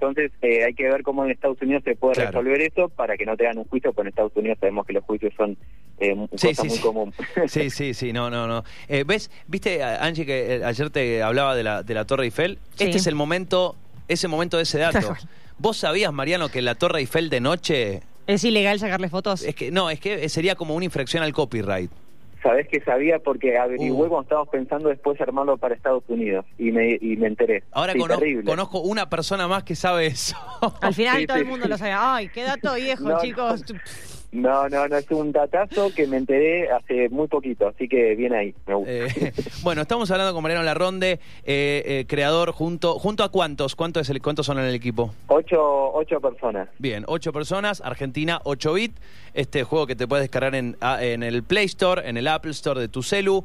Entonces 0.00 0.32
eh, 0.40 0.64
hay 0.64 0.72
que 0.72 0.84
ver 0.84 1.02
cómo 1.02 1.24
en 1.24 1.30
Estados 1.30 1.60
Unidos 1.60 1.82
se 1.84 1.94
puede 1.94 2.24
resolver 2.24 2.62
eso 2.62 2.88
para 2.88 3.18
que 3.18 3.26
no 3.26 3.36
tengan 3.36 3.58
un 3.58 3.64
juicio, 3.64 3.92
porque 3.92 4.06
en 4.06 4.08
Estados 4.08 4.32
Unidos 4.34 4.56
sabemos 4.58 4.86
que 4.86 4.94
los 4.94 5.04
juicios 5.04 5.34
son 5.36 5.58
eh, 5.98 6.16
sí, 6.36 6.54
sí, 6.54 6.68
muy 6.68 6.78
común. 6.78 7.14
Sí, 7.48 7.68
sí, 7.68 7.92
sí, 7.92 8.12
no, 8.12 8.30
no, 8.30 8.46
no. 8.46 8.64
Eh, 8.88 9.04
¿Ves? 9.06 9.30
¿Viste, 9.46 9.84
Angie, 9.84 10.24
que 10.24 10.56
eh, 10.56 10.64
ayer 10.64 10.88
te 10.88 11.22
hablaba 11.22 11.54
de 11.54 11.62
la, 11.62 11.82
de 11.82 11.92
la 11.92 12.06
Torre 12.06 12.24
Eiffel? 12.24 12.58
Este 12.78 12.96
es 12.96 13.06
el 13.06 13.14
momento 13.14 13.76
ese 14.08 14.26
momento 14.26 14.56
de 14.56 14.64
ese 14.64 14.78
dato. 14.78 15.14
¿Vos 15.58 15.76
sabías, 15.76 16.12
Mariano, 16.12 16.48
que 16.48 16.62
la 16.62 16.74
Torre 16.74 17.00
Eiffel 17.00 17.28
de 17.28 17.40
noche... 17.40 18.02
¿Es 18.26 18.42
ilegal 18.44 18.78
sacarle 18.78 19.10
fotos? 19.10 19.42
Es 19.42 19.54
que 19.54 19.70
No, 19.70 19.90
es 19.90 20.00
que 20.00 20.28
sería 20.30 20.54
como 20.54 20.74
una 20.74 20.86
infracción 20.86 21.22
al 21.22 21.32
copyright. 21.32 21.90
Sabés 22.42 22.68
que 22.68 22.80
sabía 22.80 23.18
porque 23.18 23.58
averigué 23.58 23.92
uh. 23.92 23.96
cuando 23.98 24.22
estábamos 24.22 24.48
pensando 24.48 24.88
después 24.88 25.20
armarlo 25.20 25.58
para 25.58 25.74
Estados 25.74 26.04
Unidos 26.08 26.46
y 26.58 26.72
me, 26.72 26.98
y 27.00 27.16
me 27.16 27.26
enteré. 27.26 27.64
Ahora 27.72 27.94
conozco, 28.44 28.80
una 28.80 29.10
persona 29.10 29.46
más 29.46 29.64
que 29.64 29.74
sabe 29.74 30.06
eso. 30.06 30.36
Al 30.80 30.94
final 30.94 31.26
todo 31.26 31.36
el 31.36 31.46
mundo 31.46 31.68
lo 31.68 31.76
sabe. 31.76 31.92
Ay, 31.92 32.28
qué 32.28 32.42
dato 32.42 32.74
viejo, 32.74 33.20
chicos. 33.20 33.64
No, 33.70 33.78
no, 34.32 34.68
no, 34.68 34.84
es 34.84 35.10
un 35.10 35.32
datazo 35.32 35.92
que 35.92 36.06
me 36.06 36.16
enteré 36.16 36.70
hace 36.70 37.08
muy 37.08 37.26
poquito, 37.26 37.66
así 37.66 37.88
que 37.88 38.14
viene 38.14 38.36
ahí, 38.36 38.54
me 38.64 38.74
gusta. 38.74 38.92
Eh, 38.92 39.32
bueno, 39.62 39.82
estamos 39.82 40.08
hablando 40.12 40.32
con 40.32 40.42
Mariano 40.42 40.62
Larronde, 40.62 41.18
eh, 41.44 41.82
eh, 41.84 42.04
creador, 42.06 42.52
junto 42.52 42.98
junto 43.00 43.24
a 43.24 43.30
cuántos, 43.30 43.74
¿Cuánto 43.74 43.98
es 43.98 44.08
el, 44.08 44.22
¿cuántos 44.22 44.46
son 44.46 44.58
en 44.58 44.66
el 44.66 44.74
equipo? 44.74 45.12
Ocho, 45.26 45.92
ocho 45.94 46.20
personas. 46.20 46.68
Bien, 46.78 47.04
ocho 47.08 47.32
personas, 47.32 47.80
Argentina 47.80 48.40
8 48.44 48.72
bit, 48.72 48.92
este 49.34 49.64
juego 49.64 49.88
que 49.88 49.96
te 49.96 50.06
puedes 50.06 50.22
descargar 50.22 50.54
en, 50.54 50.76
en 50.80 51.22
el 51.24 51.42
Play 51.42 51.64
Store, 51.64 52.08
en 52.08 52.16
el 52.16 52.28
Apple 52.28 52.52
Store 52.52 52.80
de 52.80 52.88
tu 52.88 53.02
celu, 53.02 53.44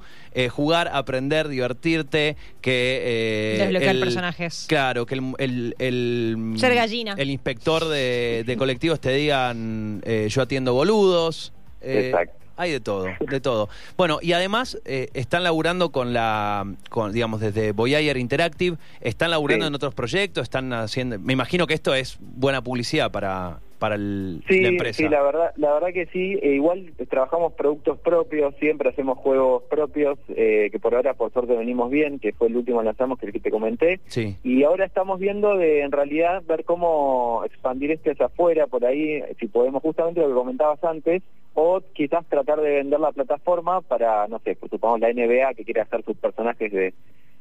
jugar, 0.51 0.89
aprender, 0.93 1.47
divertirte, 1.47 2.37
que... 2.61 3.57
Desbloquear 3.59 3.99
personajes. 3.99 4.65
Claro, 4.67 5.05
que 5.05 5.15
el... 5.15 5.75
el, 5.79 6.53
Ser 6.57 6.75
gallina. 6.75 7.15
El 7.17 7.29
inspector 7.29 7.85
de, 7.87 8.43
de 8.45 8.57
colectivos 8.57 8.99
te 8.99 9.11
digan, 9.11 10.01
yo 10.27 10.41
atiendo 10.41 10.74
boludos. 10.75 11.53
Eh, 11.81 12.13
hay 12.57 12.71
de 12.71 12.79
todo, 12.79 13.05
de 13.19 13.41
todo. 13.41 13.69
Bueno, 13.97 14.19
y 14.21 14.31
además 14.33 14.77
eh, 14.85 15.09
están 15.13 15.43
laburando 15.43 15.91
con 15.91 16.13
la, 16.13 16.65
con, 16.89 17.11
digamos, 17.11 17.41
desde 17.41 17.73
Voyager 17.73 18.17
Interactive, 18.17 18.77
están 19.01 19.31
laburando 19.31 19.67
en 19.67 19.75
otros 19.75 19.93
proyectos, 19.93 20.43
están 20.43 20.71
haciendo, 20.71 21.19
me 21.19 21.33
imagino 21.33 21.67
que 21.67 21.73
esto 21.73 21.93
es 21.93 22.17
buena 22.19 22.63
publicidad 22.63 23.11
para, 23.11 23.59
para 23.85 23.95
el, 23.97 24.43
la 24.47 24.67
empresa. 24.67 24.97
Sí, 24.97 25.07
la 25.07 25.21
verdad, 25.21 25.53
la 25.57 25.73
verdad 25.73 25.89
que 25.93 26.07
sí. 26.07 26.39
E 26.41 26.53
igual 26.53 26.91
trabajamos 27.07 27.53
productos 27.53 27.99
propios, 27.99 28.55
siempre 28.55 28.89
hacemos 28.89 29.19
juegos 29.19 29.61
propios, 29.69 30.17
eh, 30.29 30.69
que 30.71 30.79
por 30.79 30.95
ahora 30.95 31.13
por 31.13 31.31
suerte 31.31 31.55
venimos 31.55 31.91
bien, 31.91 32.17
que 32.17 32.33
fue 32.33 32.47
el 32.47 32.57
último 32.57 32.81
lanzamos 32.81 33.19
que 33.19 33.27
el 33.27 33.31
que 33.31 33.39
te 33.39 33.51
comenté. 33.51 33.99
Sí. 34.07 34.37
Y 34.43 34.63
ahora 34.63 34.85
estamos 34.85 35.19
viendo 35.19 35.55
de 35.55 35.81
en 35.81 35.91
realidad 35.91 36.41
ver 36.47 36.65
cómo 36.65 37.43
expandir 37.45 37.91
este 37.91 38.13
hacia 38.13 38.25
afuera, 38.25 38.65
por 38.65 38.83
ahí, 38.85 39.21
si 39.39 39.45
podemos 39.47 39.83
justamente 39.83 40.19
lo 40.19 40.29
que 40.29 40.33
comentabas 40.33 40.83
antes, 40.83 41.21
o 41.53 41.81
quizás 41.93 42.25
tratar 42.25 42.61
de 42.61 42.71
vender 42.71 42.99
la 42.99 43.11
plataforma 43.11 43.81
para, 43.81 44.27
no 44.27 44.39
sé, 44.39 44.55
pues 44.55 44.71
supongamos 44.71 45.01
la 45.01 45.13
NBA 45.13 45.53
que 45.53 45.63
quiere 45.63 45.81
hacer 45.81 46.03
sus 46.03 46.17
personajes 46.17 46.71
de 46.71 46.95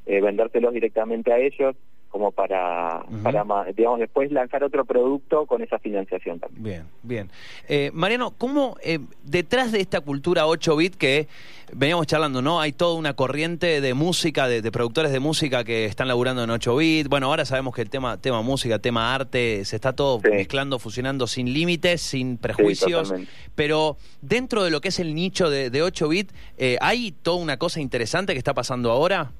eh, 0.04 0.20
vendérselos 0.20 0.74
directamente 0.74 1.32
a 1.32 1.38
ellos 1.38 1.74
como 2.14 2.30
para, 2.30 3.04
para, 3.24 3.44
digamos, 3.74 3.98
después 3.98 4.30
lanzar 4.30 4.62
otro 4.62 4.84
producto 4.84 5.46
con 5.46 5.62
esa 5.62 5.80
financiación 5.80 6.38
también. 6.38 6.62
Bien, 6.62 6.84
bien. 7.02 7.30
Eh, 7.68 7.90
Mariano, 7.92 8.30
¿cómo 8.38 8.76
eh, 8.84 9.00
detrás 9.24 9.72
de 9.72 9.80
esta 9.80 10.00
cultura 10.00 10.46
8 10.46 10.76
bit 10.76 10.94
que 10.94 11.26
veníamos 11.72 12.06
charlando, 12.06 12.40
¿no? 12.40 12.60
Hay 12.60 12.70
toda 12.70 12.94
una 12.94 13.14
corriente 13.14 13.80
de 13.80 13.94
música, 13.94 14.46
de, 14.46 14.62
productores 14.70 15.10
de 15.10 15.18
música 15.18 15.64
que 15.64 15.86
están 15.86 16.06
laburando 16.06 16.44
en 16.44 16.50
8 16.50 16.76
bit. 16.76 17.08
Bueno, 17.08 17.26
ahora 17.26 17.44
sabemos 17.44 17.74
que 17.74 17.82
el 17.82 17.90
tema, 17.90 18.16
tema 18.16 18.42
música, 18.42 18.78
tema 18.78 19.12
arte, 19.12 19.64
se 19.64 19.74
está 19.74 19.92
todo 19.92 20.20
mezclando, 20.20 20.78
fusionando 20.78 21.26
sin 21.26 21.52
límites, 21.52 22.00
sin 22.00 22.38
prejuicios. 22.38 23.12
pero 23.56 23.96
dentro 24.22 24.62
de 24.62 24.70
lo 24.70 24.80
que 24.80 24.90
es 24.90 25.00
el 25.00 25.16
nicho 25.16 25.50
de, 25.50 25.68
de 25.68 25.82
8 25.82 26.08
bit, 26.08 26.32
eh, 26.58 26.78
¿hay 26.80 27.10
toda 27.10 27.38
una 27.38 27.56
cosa 27.56 27.80
interesante 27.80 28.34
que 28.34 28.38
está 28.38 28.54
pasando 28.54 28.92
ahora? 28.92 29.32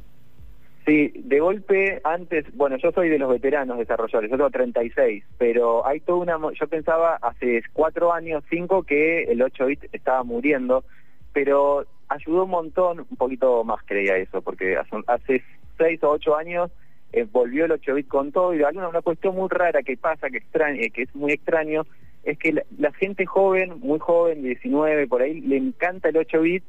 Sí, 0.87 1.13
de 1.15 1.41
golpe 1.41 2.01
antes, 2.05 2.45
bueno, 2.55 2.77
yo 2.77 2.93
soy 2.93 3.09
de 3.09 3.19
los 3.19 3.31
veteranos 3.31 3.79
desarrolladores, 3.79 4.31
yo 4.31 4.37
tengo 4.37 4.51
36, 4.51 5.25
pero 5.39 5.87
hay 5.87 6.01
toda 6.01 6.19
una, 6.19 6.53
yo 6.53 6.67
pensaba 6.69 7.17
hace 7.23 7.63
cuatro 7.73 8.13
años, 8.13 8.45
cinco, 8.51 8.83
que 8.83 9.23
el 9.25 9.41
8 9.41 9.65
bit 9.65 9.85
estaba 9.93 10.23
muriendo, 10.25 10.85
pero 11.33 11.87
ayudó 12.09 12.45
un 12.45 12.51
montón, 12.51 13.07
un 13.09 13.17
poquito 13.17 13.65
más 13.65 13.83
creía 13.87 14.19
eso, 14.19 14.43
porque 14.43 14.77
hace 15.07 15.43
seis 15.79 16.03
o 16.03 16.11
ocho 16.11 16.37
años 16.37 16.71
eh, 17.15 17.27
volvió 17.33 17.65
el 17.65 17.73
8 17.73 17.95
bit 17.95 18.09
con 18.09 18.31
todo 18.31 18.55
y 18.55 18.63
alguna 18.63 18.89
una 18.89 19.01
cuestión 19.01 19.37
muy 19.37 19.49
rara 19.49 19.83
que 19.83 19.97
pasa, 19.97 20.29
que, 20.29 20.39
extraña, 20.39 20.83
eh, 20.83 20.91
que 20.91 21.03
es 21.03 21.15
muy 21.15 21.33
extraño, 21.33 21.87
es 22.25 22.39
que 22.39 22.53
la, 22.53 22.93
gente 22.93 23.25
joven, 23.25 23.81
muy 23.81 23.99
joven, 24.01 24.43
19 24.43 25.07
por 25.07 25.23
ahí, 25.23 25.41
le 25.41 25.57
encanta 25.57 26.11
el 26.11 26.19
8 26.19 26.41
bit 26.43 26.65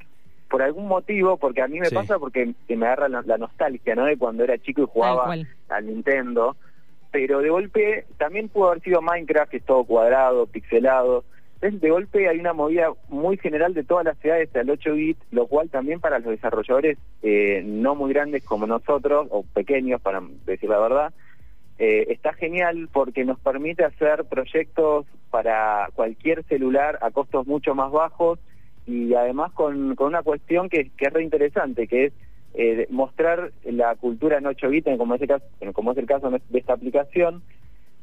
por 0.56 0.64
algún 0.64 0.88
motivo, 0.88 1.36
porque 1.36 1.62
a 1.62 1.68
mí 1.68 1.82
me 1.82 1.92
pasa 1.92 2.18
porque 2.18 2.54
me 2.70 2.86
agarra 2.86 3.10
la, 3.10 3.38
nostalgia, 3.38 3.94
¿no? 3.94 4.06
De 4.06 4.16
cuando 4.16 4.46
era 4.46 4.58
chico 4.58 4.84
y 4.84 4.86
jugaba 4.86 5.36
al 5.68 5.86
Nintendo. 5.86 6.56
Pero 7.12 7.42
de 7.42 7.50
golpe 7.50 8.06
también 8.18 8.48
pudo 8.48 8.70
haber 8.70 8.82
sido 8.82 9.02
Minecraft, 9.02 9.52
que 9.52 9.58
es 9.58 9.66
todo 9.66 9.84
cuadrado, 9.84 10.48
pixelado. 10.48 11.26
Entonces, 11.56 11.82
de 11.82 11.90
golpe 11.90 12.30
hay 12.30 12.40
una 12.40 12.54
movida 12.54 12.88
muy 13.10 13.36
general 13.36 13.74
de 13.74 13.84
todas 13.84 14.06
las 14.06 14.18
ciudades 14.20 14.56
al 14.56 14.70
8 14.70 14.94
bit, 14.94 15.18
lo 15.32 15.48
cual 15.48 15.70
también 15.70 16.00
para 16.00 16.20
los 16.20 16.30
desarrolladores 16.30 16.98
eh, 17.22 17.62
no 17.66 17.94
muy 17.96 18.14
grandes 18.14 18.42
como 18.46 18.66
nosotros, 18.66 19.28
o 19.32 19.44
pequeños, 19.44 20.00
para 20.00 20.24
decir 20.46 20.70
la 20.70 20.80
verdad, 20.80 21.14
eh, 21.80 22.06
está 22.12 22.32
genial 22.32 22.88
porque 22.94 23.26
nos 23.26 23.42
permite 23.42 23.84
hacer 23.84 24.24
proyectos 24.24 25.06
para 25.32 25.90
cualquier 25.96 26.46
celular 26.46 26.98
a 27.02 27.12
costos 27.12 27.46
mucho 27.46 27.76
más 27.76 27.92
bajos 27.92 28.40
y 28.86 29.14
además 29.14 29.52
con, 29.54 29.96
una 30.00 30.24
cuestión 30.24 30.70
que, 30.70 30.92
que 30.96 31.06
es 31.06 31.14
re 31.14 31.24
interesante, 31.24 31.88
que 31.88 32.06
es 32.06 32.14
eh, 32.54 32.88
mostrar 32.90 33.52
la 33.64 33.96
cultura 33.96 34.38
en 34.38 34.46
8 34.46 34.70
bits, 34.70 34.98
como 34.98 35.16
es 35.16 35.22
el 35.98 36.06
caso, 36.06 36.30
de 36.30 36.60
esta 36.60 36.74
aplicación, 36.74 37.42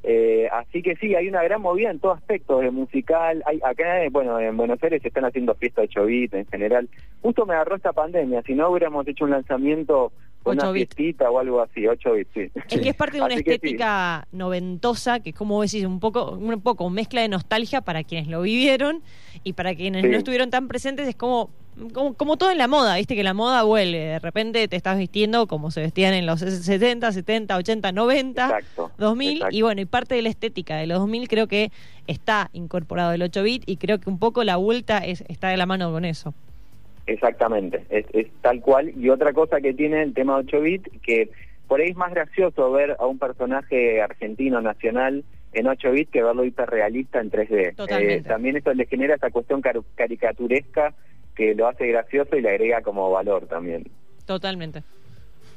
eh, 0.04 0.48
así 0.52 0.82
que 0.82 0.96
sí, 0.96 1.14
hay 1.14 1.28
una 1.28 1.44
gran 1.44 1.62
movida 1.62 1.90
en 1.90 2.00
todo 2.00 2.12
aspecto, 2.12 2.58
de 2.58 2.70
musical. 2.70 3.42
Hay, 3.46 3.60
acá, 3.64 4.00
bueno, 4.10 4.40
en 4.40 4.56
Buenos 4.56 4.82
Aires 4.82 5.00
se 5.02 5.08
están 5.08 5.24
haciendo 5.24 5.54
fiestas 5.54 5.82
de 5.82 6.00
8 6.00 6.06
bits 6.06 6.34
en 6.34 6.46
general. 6.46 6.88
Justo 7.22 7.46
me 7.46 7.54
agarró 7.54 7.76
esta 7.76 7.92
pandemia, 7.92 8.42
si 8.42 8.54
no 8.54 8.68
hubiéramos 8.68 9.06
hecho 9.06 9.24
un 9.24 9.30
lanzamiento, 9.30 10.12
una 10.44 10.64
8 10.64 10.72
bits. 10.72 10.94
fiestita 10.94 11.30
o 11.30 11.38
algo 11.38 11.60
así, 11.60 11.86
8 11.86 12.12
bits, 12.12 12.30
sí. 12.34 12.50
Es 12.70 12.80
que 12.80 12.88
es 12.90 12.94
parte 12.96 13.18
de 13.18 13.22
una 13.24 13.34
Así 13.34 13.44
que 13.44 13.50
sí. 13.50 13.54
estética 13.56 14.26
noventosa, 14.32 15.20
que 15.20 15.32
como 15.32 15.54
vos 15.56 15.70
decís, 15.70 15.86
un 15.86 16.00
poco, 16.00 16.32
un 16.32 16.60
poco 16.60 16.88
mezcla 16.90 17.20
de 17.22 17.28
nostalgia 17.28 17.80
para 17.80 18.04
quienes 18.04 18.28
lo 18.28 18.42
vivieron 18.42 19.02
y 19.44 19.52
para 19.54 19.74
quienes 19.74 20.02
Sí. 20.02 20.08
no 20.08 20.16
estuvieron 20.18 20.50
tan 20.50 20.68
presentes, 20.68 21.06
es 21.08 21.14
como, 21.16 21.50
como, 21.94 22.14
como 22.14 22.36
todo 22.36 22.50
en 22.50 22.58
la 22.58 22.68
moda, 22.68 22.96
viste 22.96 23.14
que 23.16 23.22
la 23.24 23.34
moda 23.34 23.62
vuelve, 23.62 23.98
de 23.98 24.18
repente 24.18 24.68
te 24.68 24.76
estás 24.76 24.98
vistiendo 24.98 25.46
como 25.46 25.70
se 25.70 25.80
vestían 25.80 26.12
en 26.14 26.26
los 26.26 26.40
70, 26.40 27.10
70, 27.12 27.56
80, 27.56 27.92
90, 27.92 28.44
Exacto, 28.44 28.90
2000, 28.98 29.32
exacto. 29.36 29.56
y 29.56 29.62
bueno, 29.62 29.80
y 29.80 29.84
parte 29.86 30.14
de 30.14 30.22
la 30.22 30.28
estética 30.28 30.76
de 30.76 30.86
los 30.86 30.98
2000 30.98 31.28
creo 31.28 31.46
que 31.46 31.70
está 32.06 32.50
incorporado 32.52 33.12
el 33.12 33.22
8 33.22 33.42
bit 33.42 33.62
y 33.66 33.76
creo 33.78 33.98
que 34.00 34.10
un 34.10 34.18
poco 34.18 34.44
la 34.44 34.56
vuelta 34.56 34.98
es, 34.98 35.24
está 35.28 35.48
de 35.48 35.56
la 35.56 35.66
mano 35.66 35.90
con 35.92 36.04
eso. 36.04 36.34
Exactamente, 37.06 37.84
es, 37.90 38.06
es 38.12 38.28
tal 38.42 38.60
cual. 38.60 38.92
Y 38.96 39.08
otra 39.10 39.32
cosa 39.32 39.60
que 39.60 39.74
tiene 39.74 40.02
el 40.02 40.14
tema 40.14 40.36
8 40.36 40.60
bit, 40.60 40.88
que 41.02 41.30
por 41.66 41.80
ahí 41.80 41.88
es 41.90 41.96
más 41.96 42.12
gracioso 42.12 42.70
ver 42.70 42.96
a 42.98 43.06
un 43.06 43.18
personaje 43.18 44.00
argentino 44.00 44.60
nacional 44.60 45.24
en 45.52 45.66
8 45.66 45.90
bit 45.90 46.10
que 46.10 46.22
verlo 46.22 46.44
hiperrealista 46.44 47.20
en 47.20 47.30
3D. 47.30 47.74
Totalmente. 47.76 48.14
Eh, 48.14 48.22
también 48.22 48.56
eso 48.56 48.72
le 48.72 48.86
genera 48.86 49.16
esa 49.16 49.30
cuestión 49.30 49.60
car- 49.60 49.80
caricaturesca 49.94 50.94
que 51.34 51.54
lo 51.54 51.66
hace 51.66 51.86
gracioso 51.86 52.36
y 52.36 52.42
le 52.42 52.50
agrega 52.50 52.82
como 52.82 53.10
valor 53.10 53.46
también. 53.46 53.84
Totalmente. 54.26 54.82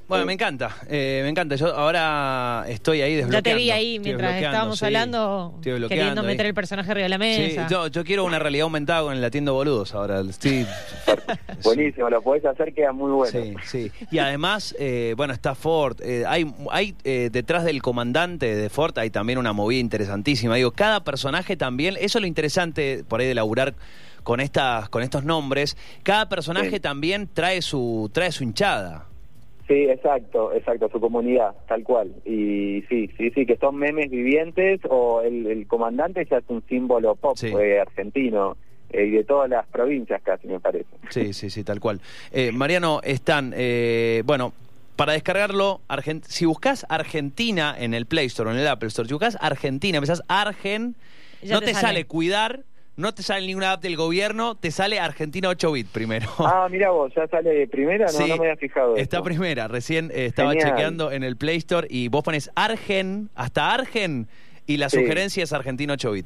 Bueno, 0.07 0.23
Sí. 0.23 0.27
me 0.27 0.33
encanta, 0.33 0.75
eh, 0.87 1.21
me 1.23 1.29
encanta. 1.29 1.55
Yo 1.55 1.75
ahora 1.75 2.65
estoy 2.67 3.01
ahí 3.01 3.11
Ya 3.13 3.17
desbloqueando. 3.25 3.49
te 3.49 3.55
vi 3.55 3.71
ahí 3.71 3.95
Estoy 3.95 4.03
mientras 4.05 4.35
estábamos 4.35 4.77
sí. 4.79 4.85
hablando, 4.85 5.59
queriendo 5.63 6.21
ahí. 6.21 6.27
meter 6.27 6.45
el 6.45 6.53
personaje 6.53 6.91
arriba 6.91 7.03
de 7.05 7.09
la 7.09 7.15
Sí, 7.15 7.21
mesa. 7.41 7.67
yo, 7.69 7.87
yo 7.87 8.03
quiero 8.03 8.23
una 8.23 8.37
realidad 8.37 8.63
aumentada 8.65 9.01
con 9.01 9.15
el 9.17 9.23
Atiendo 9.23 9.53
Boludos 9.53 9.95
ahora. 9.95 10.21
Estoy... 10.21 10.65
Buenísimo, 11.63 12.09
lo 12.09 12.21
podés 12.21 12.45
hacer, 12.45 12.73
queda 12.73 12.91
muy 12.91 13.11
bueno. 13.11 13.31
Sí, 13.31 13.55
sí. 13.63 13.91
Y 14.11 14.19
además, 14.19 14.75
eh, 14.77 15.13
bueno, 15.17 15.33
está 15.33 15.55
Ford. 15.55 15.97
eh, 16.01 16.23
hay 16.27 16.53
hay 16.69 16.93
eh, 17.03 17.29
detrás 17.31 17.63
del 17.63 17.81
comandante 17.81 18.55
de 18.55 18.69
Ford 18.69 18.97
hay 18.99 19.09
también 19.09 19.39
una 19.39 19.53
movida 19.53 19.79
interesantísima. 19.79 20.55
Digo, 20.55 20.71
cada 20.71 21.03
personaje 21.03 21.57
también, 21.57 21.95
eso 21.99 22.19
es 22.19 22.21
lo 22.21 22.27
interesante 22.27 23.03
por 23.07 23.21
ahí 23.21 23.27
de 23.27 23.33
laburar 23.35 23.73
con 24.23 24.39
estas 24.39 24.87
con 24.89 25.01
estos 25.01 25.23
nombres. 25.23 25.77
Cada 26.03 26.29
personaje 26.29 26.69
Sí. 26.69 26.79
también 26.79 27.27
trae 27.33 27.61
su 27.63 28.09
trae 28.13 28.31
su 28.31 28.43
hinchada. 28.43 29.07
Sí, 29.67 29.73
exacto, 29.89 30.53
exacto, 30.53 30.89
su 30.91 30.99
comunidad, 30.99 31.55
tal 31.67 31.83
cual. 31.83 32.11
Y 32.23 32.83
sí, 32.87 33.09
sí, 33.17 33.31
sí, 33.33 33.45
que 33.47 33.57
son 33.57 33.77
memes 33.77 34.11
vivientes 34.11 34.79
o 34.87 35.21
el, 35.21 35.47
el 35.47 35.65
comandante 35.67 36.23
ya 36.29 36.37
es 36.37 36.43
un 36.49 36.63
símbolo 36.69 37.15
pop 37.15 37.35
Sí. 37.35 37.47
eh, 37.47 37.79
argentino 37.79 38.57
eh, 38.91 39.05
y 39.05 39.09
de 39.11 39.23
todas 39.23 39.49
las 39.49 39.65
provincias 39.67 40.21
casi, 40.21 40.47
me 40.47 40.59
parece. 40.59 40.85
Sí, 41.09 41.33
sí, 41.33 41.49
sí, 41.49 41.63
tal 41.63 41.79
cual. 41.79 41.99
Eh, 42.31 42.51
Mariano, 42.51 43.01
están, 43.03 43.53
eh, 43.57 44.21
bueno, 44.25 44.53
para 44.95 45.13
descargarlo, 45.13 45.81
Argen- 45.89 46.21
si 46.23 46.45
buscas 46.45 46.85
Argentina 46.87 47.75
en 47.77 47.95
el 47.95 48.05
Play 48.05 48.27
Store 48.27 48.49
o 48.49 48.53
en 48.53 48.59
el 48.59 48.67
Apple 48.67 48.87
Store, 48.89 49.07
si 49.07 49.13
buscas 49.15 49.35
Argentina, 49.41 49.97
empezás 49.97 50.21
Argen, 50.27 50.95
Ya 51.41 51.55
no 51.55 51.59
te 51.61 51.65
te, 51.67 51.73
sale. 51.73 51.87
sale. 51.87 52.05
cuidar, 52.05 52.59
no 52.97 53.13
te 53.13 53.23
sale 53.23 53.45
ninguna 53.45 53.73
app 53.73 53.81
del 53.83 53.95
gobierno, 53.97 54.55
te 54.55 54.71
sale 54.71 54.99
Argentina 54.99 55.49
8 55.49 55.71
bit 55.71 55.87
primero. 55.87 56.27
Ah, 56.39 56.67
mira 56.69 56.91
vos, 56.91 57.11
ya 57.15 57.27
sale 57.27 57.49
de 57.49 57.67
primera, 57.67 58.05
no, 58.05 58.11
Sí, 58.11 58.27
no 58.29 58.37
me 58.37 58.45
había 58.45 58.55
fijado. 58.57 58.95
Está 58.95 59.21
primera, 59.23 59.67
recién 59.67 60.11
eh, 60.13 60.25
estaba 60.25 60.51
Genial. 60.51 60.69
chequeando 60.69 61.11
en 61.11 61.23
el 61.23 61.35
Play 61.37 61.57
Store 61.57 61.87
y 61.89 62.07
vos 62.07 62.23
pones 62.23 62.49
Argen, 62.55 63.29
hasta 63.35 63.73
Argen, 63.73 64.27
y 64.67 64.77
la 64.77 64.89
Sí. 64.89 64.97
sugerencia 64.99 65.43
es 65.43 65.51
Argentina 65.53 65.93
8 65.93 66.11
bit. 66.11 66.25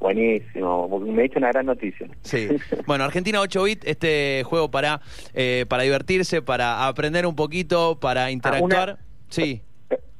Buenísimo, 0.00 0.98
me 1.00 1.26
hizo 1.26 1.38
una 1.38 1.48
gran 1.48 1.66
noticia. 1.66 2.08
Sí. 2.22 2.48
Bueno, 2.86 3.04
Argentina 3.04 3.38
8 3.40 3.62
bit, 3.64 3.84
este 3.84 4.42
juego 4.46 4.70
para, 4.70 5.02
eh, 5.34 5.66
para 5.68 5.82
divertirse, 5.82 6.40
para 6.40 6.86
aprender 6.86 7.26
un 7.26 7.36
poquito, 7.36 8.00
para 8.00 8.30
interactuar. 8.30 8.98
Sí. 9.28 9.62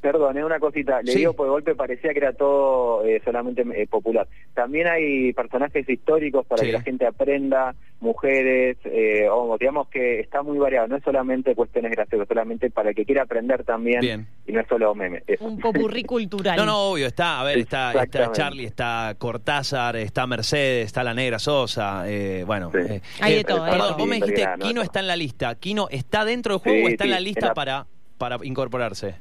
Pe- 0.01 0.11
Perdón, 0.11 0.39
eh, 0.39 0.45
una 0.45 0.59
cosita, 0.59 1.01
le 1.03 1.13
Sí. 1.13 1.19
digo 1.19 1.33
por 1.35 1.49
golpe 1.49 1.75
parecía 1.75 2.13
que 2.13 2.19
era 2.19 2.33
todo 2.33 3.05
eh, 3.07 3.21
solamente 3.25 3.63
eh, 3.75 3.87
popular. 3.87 4.27
También 4.55 4.89
hay 4.89 5.33
personajes 5.33 5.89
históricos 5.89 6.45
para 6.47 6.61
Sí. 6.61 6.67
que 6.67 6.73
la 6.73 6.81
gente 6.83 7.07
aprenda, 7.07 7.75
mujeres, 8.01 8.77
eh, 8.85 9.29
o 9.31 9.57
digamos 9.59 9.89
que 9.89 10.21
está 10.21 10.43
muy 10.43 10.59
variado, 10.59 10.89
no 10.89 10.97
es 10.97 11.03
solamente 11.05 11.55
cuestiones 11.55 11.93
graciosas, 11.93 12.27
solamente 12.27 12.71
para 12.71 12.91
el 12.91 12.95
que 12.97 13.05
quiera 13.05 13.23
aprender 13.23 13.63
también 13.65 14.01
Bien. 14.01 14.27
y 14.47 14.53
no 14.53 14.61
es 14.61 14.67
solo 14.69 14.95
memes. 14.95 15.23
eso. 15.27 15.45
Un 15.45 15.59
popurrí 15.61 16.03
cultural. 16.05 16.57
No, 16.57 16.65
no, 16.67 16.79
obvio, 16.91 17.07
está, 17.07 17.41
a 17.41 17.45
ver, 17.45 17.59
está, 17.59 17.93
está. 18.03 18.33
Charlie, 18.33 18.65
está 18.65 19.15
Cortázar, 19.19 19.97
está 19.97 20.27
Mercedes, 20.27 20.87
está 20.87 21.05
la 21.05 21.15
Negra 21.15 21.39
Sosa, 21.39 22.05
eh, 22.07 22.43
bueno. 22.47 22.71
Sí. 22.73 22.79
eh, 22.95 23.01
Hay 23.21 23.35
de 23.37 23.45
todo, 23.45 23.65
perdón, 23.65 23.95
vos 23.99 24.09
me 24.09 24.17
dijiste, 24.17 24.47
Kino 24.61 24.83
está 24.83 25.01
en 25.01 25.07
la 25.07 25.17
lista. 25.17 25.55
¿Kino 25.55 25.89
está 25.91 26.25
dentro 26.25 26.55
del 26.55 26.61
juego 26.63 26.79
Sí, 26.79 26.85
o 26.85 26.89
está 26.89 27.05
en 27.05 27.11
la 27.11 27.21
lista 27.21 27.55
para, 27.55 27.87
para 28.19 28.39
incorporarse? 28.43 29.15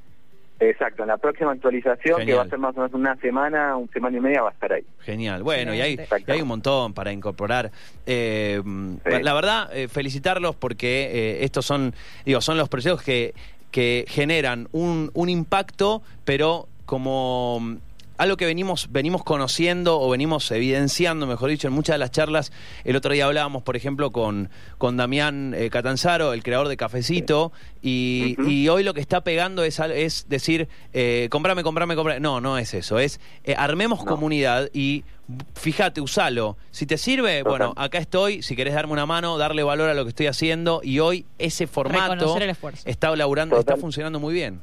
Exacto, 0.62 1.04
en 1.04 1.08
la 1.08 1.18
próxima 1.18 1.52
actualización, 1.54 2.26
que 2.26 2.34
va 2.34 2.44
a 2.44 2.48
ser 2.48 2.60
más 2.60 2.76
o 2.76 2.82
menos 2.82 2.94
una 2.94 3.16
semana, 3.18 3.78
una 3.78 3.92
semana 3.94 4.18
y 4.18 4.20
media, 4.20 4.42
va 4.42 4.50
a 4.50 4.52
estar 4.52 4.74
ahí. 4.74 4.84
Genial. 5.00 5.42
Bueno, 5.42 5.74
y 5.74 5.80
hay, 5.80 6.00
y 6.28 6.32
hay 6.32 6.42
un 6.42 6.48
montón 6.50 6.94
para 6.94 7.12
incorporar. 7.12 7.72
Eh, 8.06 8.62
Sí. 8.62 9.24
La 9.24 9.34
verdad, 9.34 9.70
eh, 9.74 9.88
felicitarlos 9.88 10.56
porque 10.56 11.10
eh, 11.12 11.44
estos 11.46 11.66
son, 11.66 11.94
digo, 12.26 12.42
son 12.42 12.58
los 12.58 12.68
proyectos 12.70 13.02
que, 13.04 13.34
que 13.72 14.06
generan 14.08 14.68
un, 14.72 15.12
un 15.14 15.30
impacto, 15.30 16.02
pero 16.26 16.68
como 16.86 17.60
mm, 17.62 17.76
algo 18.20 18.38
que 18.38 18.46
venimos, 18.46 18.88
venimos 18.92 19.24
conociendo 19.24 20.00
o 20.00 20.10
venimos 20.10 20.52
evidenciando, 20.52 21.26
mejor 21.26 21.50
dicho, 21.50 21.68
en 21.68 21.74
muchas 21.74 21.96
de 21.96 21.98
las 22.00 22.12
charlas. 22.12 22.52
El 22.84 22.96
otro 22.96 23.14
día 23.14 23.26
hablábamos, 23.26 23.64
por 23.64 23.76
ejemplo, 23.76 24.12
con, 24.12 24.50
con 24.78 24.98
Damián 24.98 25.56
eh, 25.58 25.70
Catanzaro, 25.70 26.34
el 26.34 26.44
creador 26.44 26.68
de 26.68 26.78
Cafecito, 26.78 27.52
y, 27.82 28.36
y 28.46 28.68
hoy 28.68 28.84
lo 28.84 28.94
que 28.94 29.02
está 29.02 29.22
pegando 29.22 29.64
es, 29.64 29.80
al- 29.80 29.94
es 29.94 30.26
decir, 30.30 30.68
eh, 30.94 31.28
comprame, 31.32 31.64
comprame, 31.64 31.96
comprame. 31.96 32.20
No, 32.20 32.42
no 32.42 32.58
es 32.58 32.74
eso, 32.74 33.00
es 33.00 33.20
eh, 33.46 33.56
armemos 33.58 34.00
No. 34.00 34.06
comunidad 34.06 34.70
y 34.74 35.06
fíjate, 35.56 36.02
usalo. 36.02 36.58
Si 36.72 36.86
te 36.86 36.98
sirve, 36.98 37.40
Total. 37.40 37.50
bueno, 37.50 37.74
acá 37.78 38.00
estoy, 38.00 38.42
si 38.42 38.56
querés 38.56 38.74
darme 38.74 38.94
una 38.94 39.06
mano, 39.06 39.38
darle 39.38 39.64
valor 39.64 39.90
a 39.90 39.94
lo 39.94 40.04
que 40.04 40.10
estoy 40.10 40.28
haciendo 40.28 40.82
y 40.84 41.00
hoy 41.00 41.26
ese 41.38 41.68
formato 41.68 42.38
el 42.38 42.56
está 42.86 43.16
laburando, 43.16 43.58
está 43.58 43.78
funcionando 43.78 44.20
muy 44.20 44.34
bien. 44.34 44.60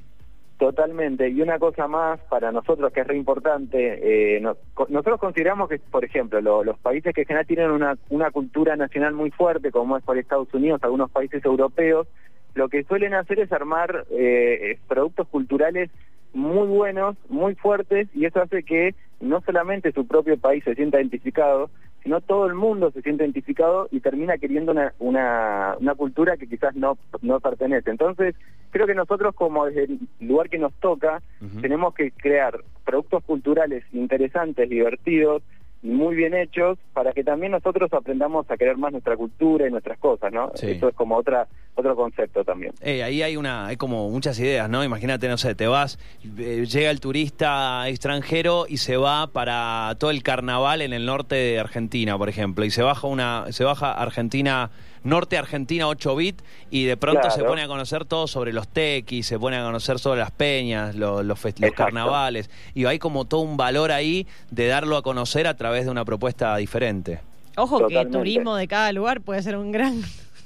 Totalmente. 0.59 1.29
Y 1.29 1.43
una 1.43 1.59
cosa 1.59 1.87
más 1.87 2.19
para 2.31 2.51
nosotros 2.51 2.91
que 2.93 3.01
es 3.03 3.07
re 3.07 3.17
importante, 3.17 4.37
eh, 4.37 4.41
no- 4.41 4.57
nosotros 4.89 5.21
consideramos 5.21 5.69
que, 5.69 5.79
por 5.79 6.03
ejemplo, 6.05 6.41
lo- 6.41 6.65
los 6.65 6.79
países 6.79 7.13
que 7.15 7.23
en 7.23 7.27
general 7.27 7.47
tienen 7.47 7.71
una, 7.71 7.99
una 8.09 8.31
cultura 8.31 8.75
nacional 8.75 9.13
muy 9.13 9.31
fuerte, 9.31 9.71
como 9.71 9.99
es 9.99 10.03
por 10.05 10.17
Estados 10.17 10.53
Unidos, 10.55 10.81
algunos 10.83 11.11
países 11.11 11.45
europeos, 11.45 12.09
lo 12.55 12.71
que 12.71 12.85
suelen 12.85 13.13
hacer 13.13 13.39
es 13.41 13.53
armar 13.53 14.07
eh, 14.11 14.79
productos 14.89 15.29
culturales 15.29 15.91
muy 16.33 16.67
buenos, 16.67 17.17
muy 17.29 17.55
fuertes, 17.55 18.09
y 18.15 18.25
eso 18.25 18.41
hace 18.41 18.63
que 18.63 18.95
no 19.21 19.43
solamente 19.43 19.93
su 19.93 20.07
propio 20.07 20.39
país 20.39 20.65
se 20.65 20.75
sienta 20.75 20.99
identificado, 21.01 21.71
sino 22.07 22.21
todo 22.21 22.47
el 22.47 22.55
mundo 22.55 22.93
se 22.93 23.03
siente 23.03 23.25
identificado 23.25 23.89
y 23.91 23.99
termina 23.99 24.39
queriendo 24.39 24.71
una, 24.71 24.95
una, 25.01 25.75
una 25.81 25.97
cultura 25.97 26.37
que 26.37 26.47
quizás 26.47 26.77
no, 26.77 26.97
no 27.21 27.41
pertenece. 27.41 27.91
Entonces, 27.91 28.37
creo 28.71 28.87
que 28.87 28.95
nosotros 28.95 29.35
como 29.35 29.67
desde 29.67 29.87
el 29.87 29.99
lugar 30.21 30.49
que 30.49 30.57
nos 30.57 30.73
toca, 30.75 31.21
tenemos 31.61 31.95
que 31.95 32.13
crear 32.13 32.61
productos 32.85 33.25
culturales 33.25 33.83
interesantes, 33.93 34.71
divertidos 34.71 35.43
y 35.87 35.91
muy 35.91 36.17
bien 36.17 36.35
hechos 36.35 36.79
para 36.93 37.13
que 37.13 37.23
también 37.23 37.53
nosotros 37.53 37.93
aprendamos 37.93 38.51
a 38.51 38.57
querer 38.57 38.77
más 38.77 38.91
nuestra 38.91 39.17
cultura 39.17 39.69
y 39.69 39.71
nuestras 39.71 39.99
cosas, 39.99 40.33
¿no? 40.33 40.51
Sí. 40.55 40.71
Eso 40.71 40.89
es 40.89 40.95
como 40.95 41.17
otra 41.17 41.47
otro 41.77 41.95
concepto 41.95 42.43
también. 42.43 42.73
Eh, 42.81 43.03
ahí 43.03 43.23
hay 43.23 43.37
una, 43.37 43.67
hay 43.67 43.77
como 43.77 44.11
muchas 44.11 44.39
ideas, 44.41 44.69
¿no? 44.69 44.83
Imagínate, 44.83 45.29
no 45.29 45.37
sé, 45.37 45.55
te 45.55 45.67
vas, 45.67 45.99
eh, 46.39 46.65
llega 46.67 46.91
el 46.91 47.01
turista 47.01 47.89
extranjero 47.89 48.67
y 48.69 48.79
se 48.79 48.97
va 48.97 49.29
para 49.29 49.95
todo 50.01 50.11
el 50.11 50.23
carnaval 50.23 50.83
en 50.83 50.93
el 50.93 51.07
norte 51.07 51.37
de 51.37 51.61
Argentina, 51.61 52.17
por 52.19 52.29
ejemplo, 52.29 52.65
y 52.65 52.71
se 52.71 52.83
baja 52.83 53.07
una, 53.07 53.53
se 53.53 53.63
baja 53.63 53.93
Argentina, 53.93 54.71
norte 55.07 55.39
Argentina 55.39 55.87
8 55.89 56.17
bit, 56.17 56.43
y 56.71 56.85
de 56.85 56.97
pronto 56.97 57.31
se 57.31 57.43
pone 57.45 57.63
a 57.63 57.67
conocer 57.69 58.05
todo 58.05 58.27
sobre 58.27 58.53
los 58.53 58.69
tequis, 58.69 59.27
se 59.27 59.39
pone 59.39 59.57
a 59.57 59.63
conocer 59.65 59.99
sobre 59.99 60.21
las 60.21 60.31
peñas, 60.31 60.95
lo- 60.95 61.23
los, 61.23 61.43
los 61.43 61.45
Exacto. 61.47 61.75
carnavales, 61.75 62.51
y 62.75 62.85
hay 62.85 62.99
como 62.99 63.25
todo 63.25 63.41
un 63.41 63.57
valor 63.57 63.93
ahí 63.93 64.27
de 64.51 64.67
darlo 64.67 64.97
a 64.97 65.03
conocer 65.03 65.47
a 65.47 65.57
través 65.57 65.85
de 65.85 65.91
una 65.91 66.05
propuesta 66.05 66.57
diferente. 66.57 67.21
Ojo 67.57 67.87
que 67.89 68.05
turismo 68.07 68.55
de 68.57 68.69
cada 68.69 68.93
lugar 68.93 69.21
puede 69.23 69.43
ser 69.43 69.57
un 69.57 69.73
gran 69.73 70.03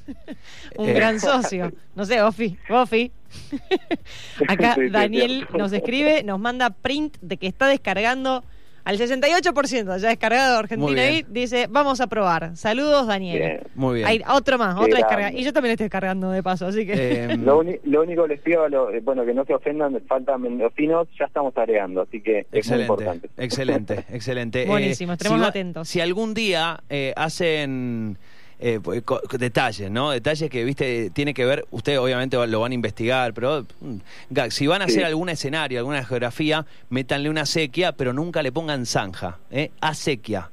un 0.77 0.89
Eh. 0.89 0.93
gran 0.93 1.19
socio. 1.21 1.73
No 1.95 2.05
sé, 2.05 2.23
Ofi, 2.23 2.57
Ofi. 2.69 3.11
Acá 4.49 4.77
Daniel 4.91 5.47
nos 5.57 5.73
escribe, 5.73 6.23
nos 6.23 6.39
manda 6.41 6.71
print 6.71 7.17
de 7.21 7.37
que 7.37 7.47
está 7.47 7.67
descargando 7.69 8.45
Al 8.85 8.99
68% 8.99 9.99
ya 9.99 10.09
descargado 10.09 10.59
Argentina 10.59 11.03
ahí, 11.03 11.25
dice, 11.29 11.67
vamos 11.71 12.01
a 12.01 12.07
probar. 12.07 12.57
Saludos, 12.57 13.07
Daniel. 13.07 13.39
Bien. 13.39 13.61
Muy 13.75 13.97
bien. 13.97 14.07
Hay 14.09 14.23
otro 14.29 14.57
más, 14.59 14.75
Qué 14.75 14.81
otra 14.81 14.99
grande. 14.99 15.17
descarga. 15.17 15.33
Y 15.39 15.45
yo 15.45 15.53
también 15.53 15.73
estoy 15.73 15.85
descargando 15.85 16.31
de 16.31 16.43
paso, 16.43 16.67
así 16.67 16.87
que... 16.87 17.25
Eh, 17.25 17.37
Lo, 17.37 17.59
único 17.59 18.23
que 18.23 18.29
les 18.29 18.41
pido, 18.41 18.65
a 18.65 18.69
lo- 18.69 18.91
eh, 18.91 19.01
bueno, 19.01 19.25
que 19.25 19.35
no 19.35 19.45
se 19.45 19.55
ofendan, 19.55 20.01
faltan 20.09 20.41
mendocinos, 20.43 21.09
ya 21.19 21.27
estamos 21.27 21.57
agregando, 21.57 22.03
así 22.03 22.21
que 22.23 22.41
es 22.41 22.47
muy 22.51 22.59
Excelente, 22.59 22.83
importante. 22.93 23.31
excelente, 23.37 24.05
excelente. 24.11 24.65
Buenísimo, 24.67 25.13
estaremos 25.13 25.41
si 25.41 25.47
atentos. 25.47 25.89
Si 25.89 26.01
algún 26.01 26.35
día 26.35 26.81
eh, 26.89 27.13
hacen 27.17 28.17
eh, 28.61 28.79
pues, 28.83 29.03
co- 29.03 29.21
detalles, 29.39 29.91
¿no? 29.91 30.11
Detalles 30.11 30.51
que, 30.51 30.63
viste, 30.65 31.11
tiene 31.11 31.33
que 31.35 31.45
ver, 31.45 31.65
ustedes 31.71 31.99
obviamente 31.99 32.37
lo 32.47 32.61
van 32.61 32.73
a 32.73 32.75
investigar, 32.75 33.33
pero 33.35 33.65
mm, 33.81 33.97
Gag, 34.31 34.53
si 34.53 34.67
van 34.67 34.83
a 34.83 34.87
Sí. 34.87 34.93
hacer 34.93 35.05
algún 35.07 35.29
escenario, 35.31 35.79
alguna 35.79 36.05
geografía, 36.05 36.67
métanle 36.91 37.31
una 37.31 37.47
sequía, 37.47 37.93
pero 37.93 38.13
nunca 38.13 38.43
le 38.43 38.53
pongan 38.53 38.85
zanja, 38.87 39.39
¿eh? 39.51 39.71
Acequia. 39.81 40.51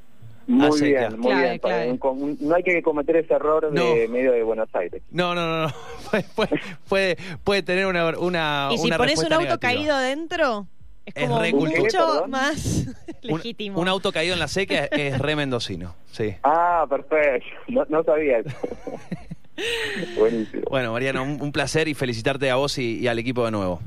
Muy 0.48 0.67
Acequia. 0.67 1.10
bien, 1.10 1.20
muy 1.20 1.32
Clave, 1.60 1.84
bien. 1.88 2.00
un- 2.02 2.38
no 2.39 2.56
hay 2.56 2.63
que 2.63 2.82
cometer 2.82 3.17
ese 3.17 3.34
error 3.34 3.70
de 3.70 4.08
medio 4.08 4.32
de 4.32 4.43
Buenos 4.43 4.70
Aires. 4.74 5.02
No, 5.12 5.36
no, 5.36 5.46
no, 5.46 5.67
no. 5.67 5.74
puede, 6.88 7.17
puede- 7.43 7.63
tener 7.63 7.86
una, 7.86 8.17
una 8.17 8.70
y 8.72 8.78
si 8.78 8.88
una 8.88 8.98
pones 8.98 9.20
un 9.20 9.26
auto 9.34 9.43
negativa. 9.43 9.60
caído 9.74 9.93
adentro, 9.96 10.67
es 11.08 11.13
Es 11.15 11.28
como 11.28 11.41
re 11.41 11.54
mucho. 11.54 11.98
Perdón. 11.98 12.30
más 12.30 12.86
legítimo. 13.22 13.80
Un, 13.82 13.88
auto 13.88 14.12
caído 14.12 14.34
en 14.34 14.39
la 14.39 14.48
sequía 14.48 14.86
es, 14.86 15.13
es 15.13 15.20
re 15.20 15.36
mendocino, 15.36 15.96
sí. 16.12 16.36
Ah, 16.43 16.86
perfecto. 16.89 17.48
No, 17.67 17.86
no 17.89 18.04
sabía 18.04 18.39
eso. 18.39 18.56
Buenísimo. 20.17 20.63
Bueno, 20.70 20.91
Mariano, 20.93 21.24
un, 21.24 21.41
un 21.41 21.52
placer 21.52 21.88
y 21.88 21.93
felicitarte 21.93 22.50
a 22.52 22.56
vos 22.56 22.78
y, 22.78 23.00
y 23.00 23.08
al 23.08 23.17
equipo 23.20 23.43
de 23.46 23.52
nuevo. 23.52 23.80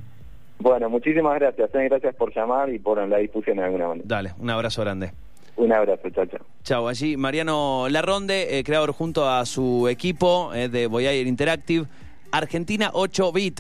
Bueno, 0.59 0.91
muchísimas 0.91 1.39
gracias. 1.39 1.71
eh, 1.75 1.89
Gracias 1.89 2.15
por 2.17 2.35
llamar 2.35 2.69
y 2.73 2.79
por 2.79 3.07
la 3.09 3.17
difusión 3.19 3.57
de 3.57 3.65
alguna 3.65 3.89
manera. 3.89 4.05
Dale, 4.07 4.35
un 4.39 4.51
abrazo 4.51 4.83
grande. 4.83 5.13
Un 5.57 5.73
abrazo, 5.73 6.09
chao, 6.11 6.27
chao. 6.27 6.41
Chao, 6.63 6.89
allí 6.89 7.17
Mariano 7.17 7.87
Larronde, 7.89 8.59
eh, 8.59 8.65
creador 8.65 8.93
junto 8.93 9.29
a 9.29 9.45
su 9.47 9.89
equipo 9.89 10.53
eh, 10.55 10.69
de 10.69 10.87
Voyager 10.87 11.27
Interactive, 11.27 11.87
Argentina 12.31 12.91
8 12.93 13.33
Bit. 13.33 13.59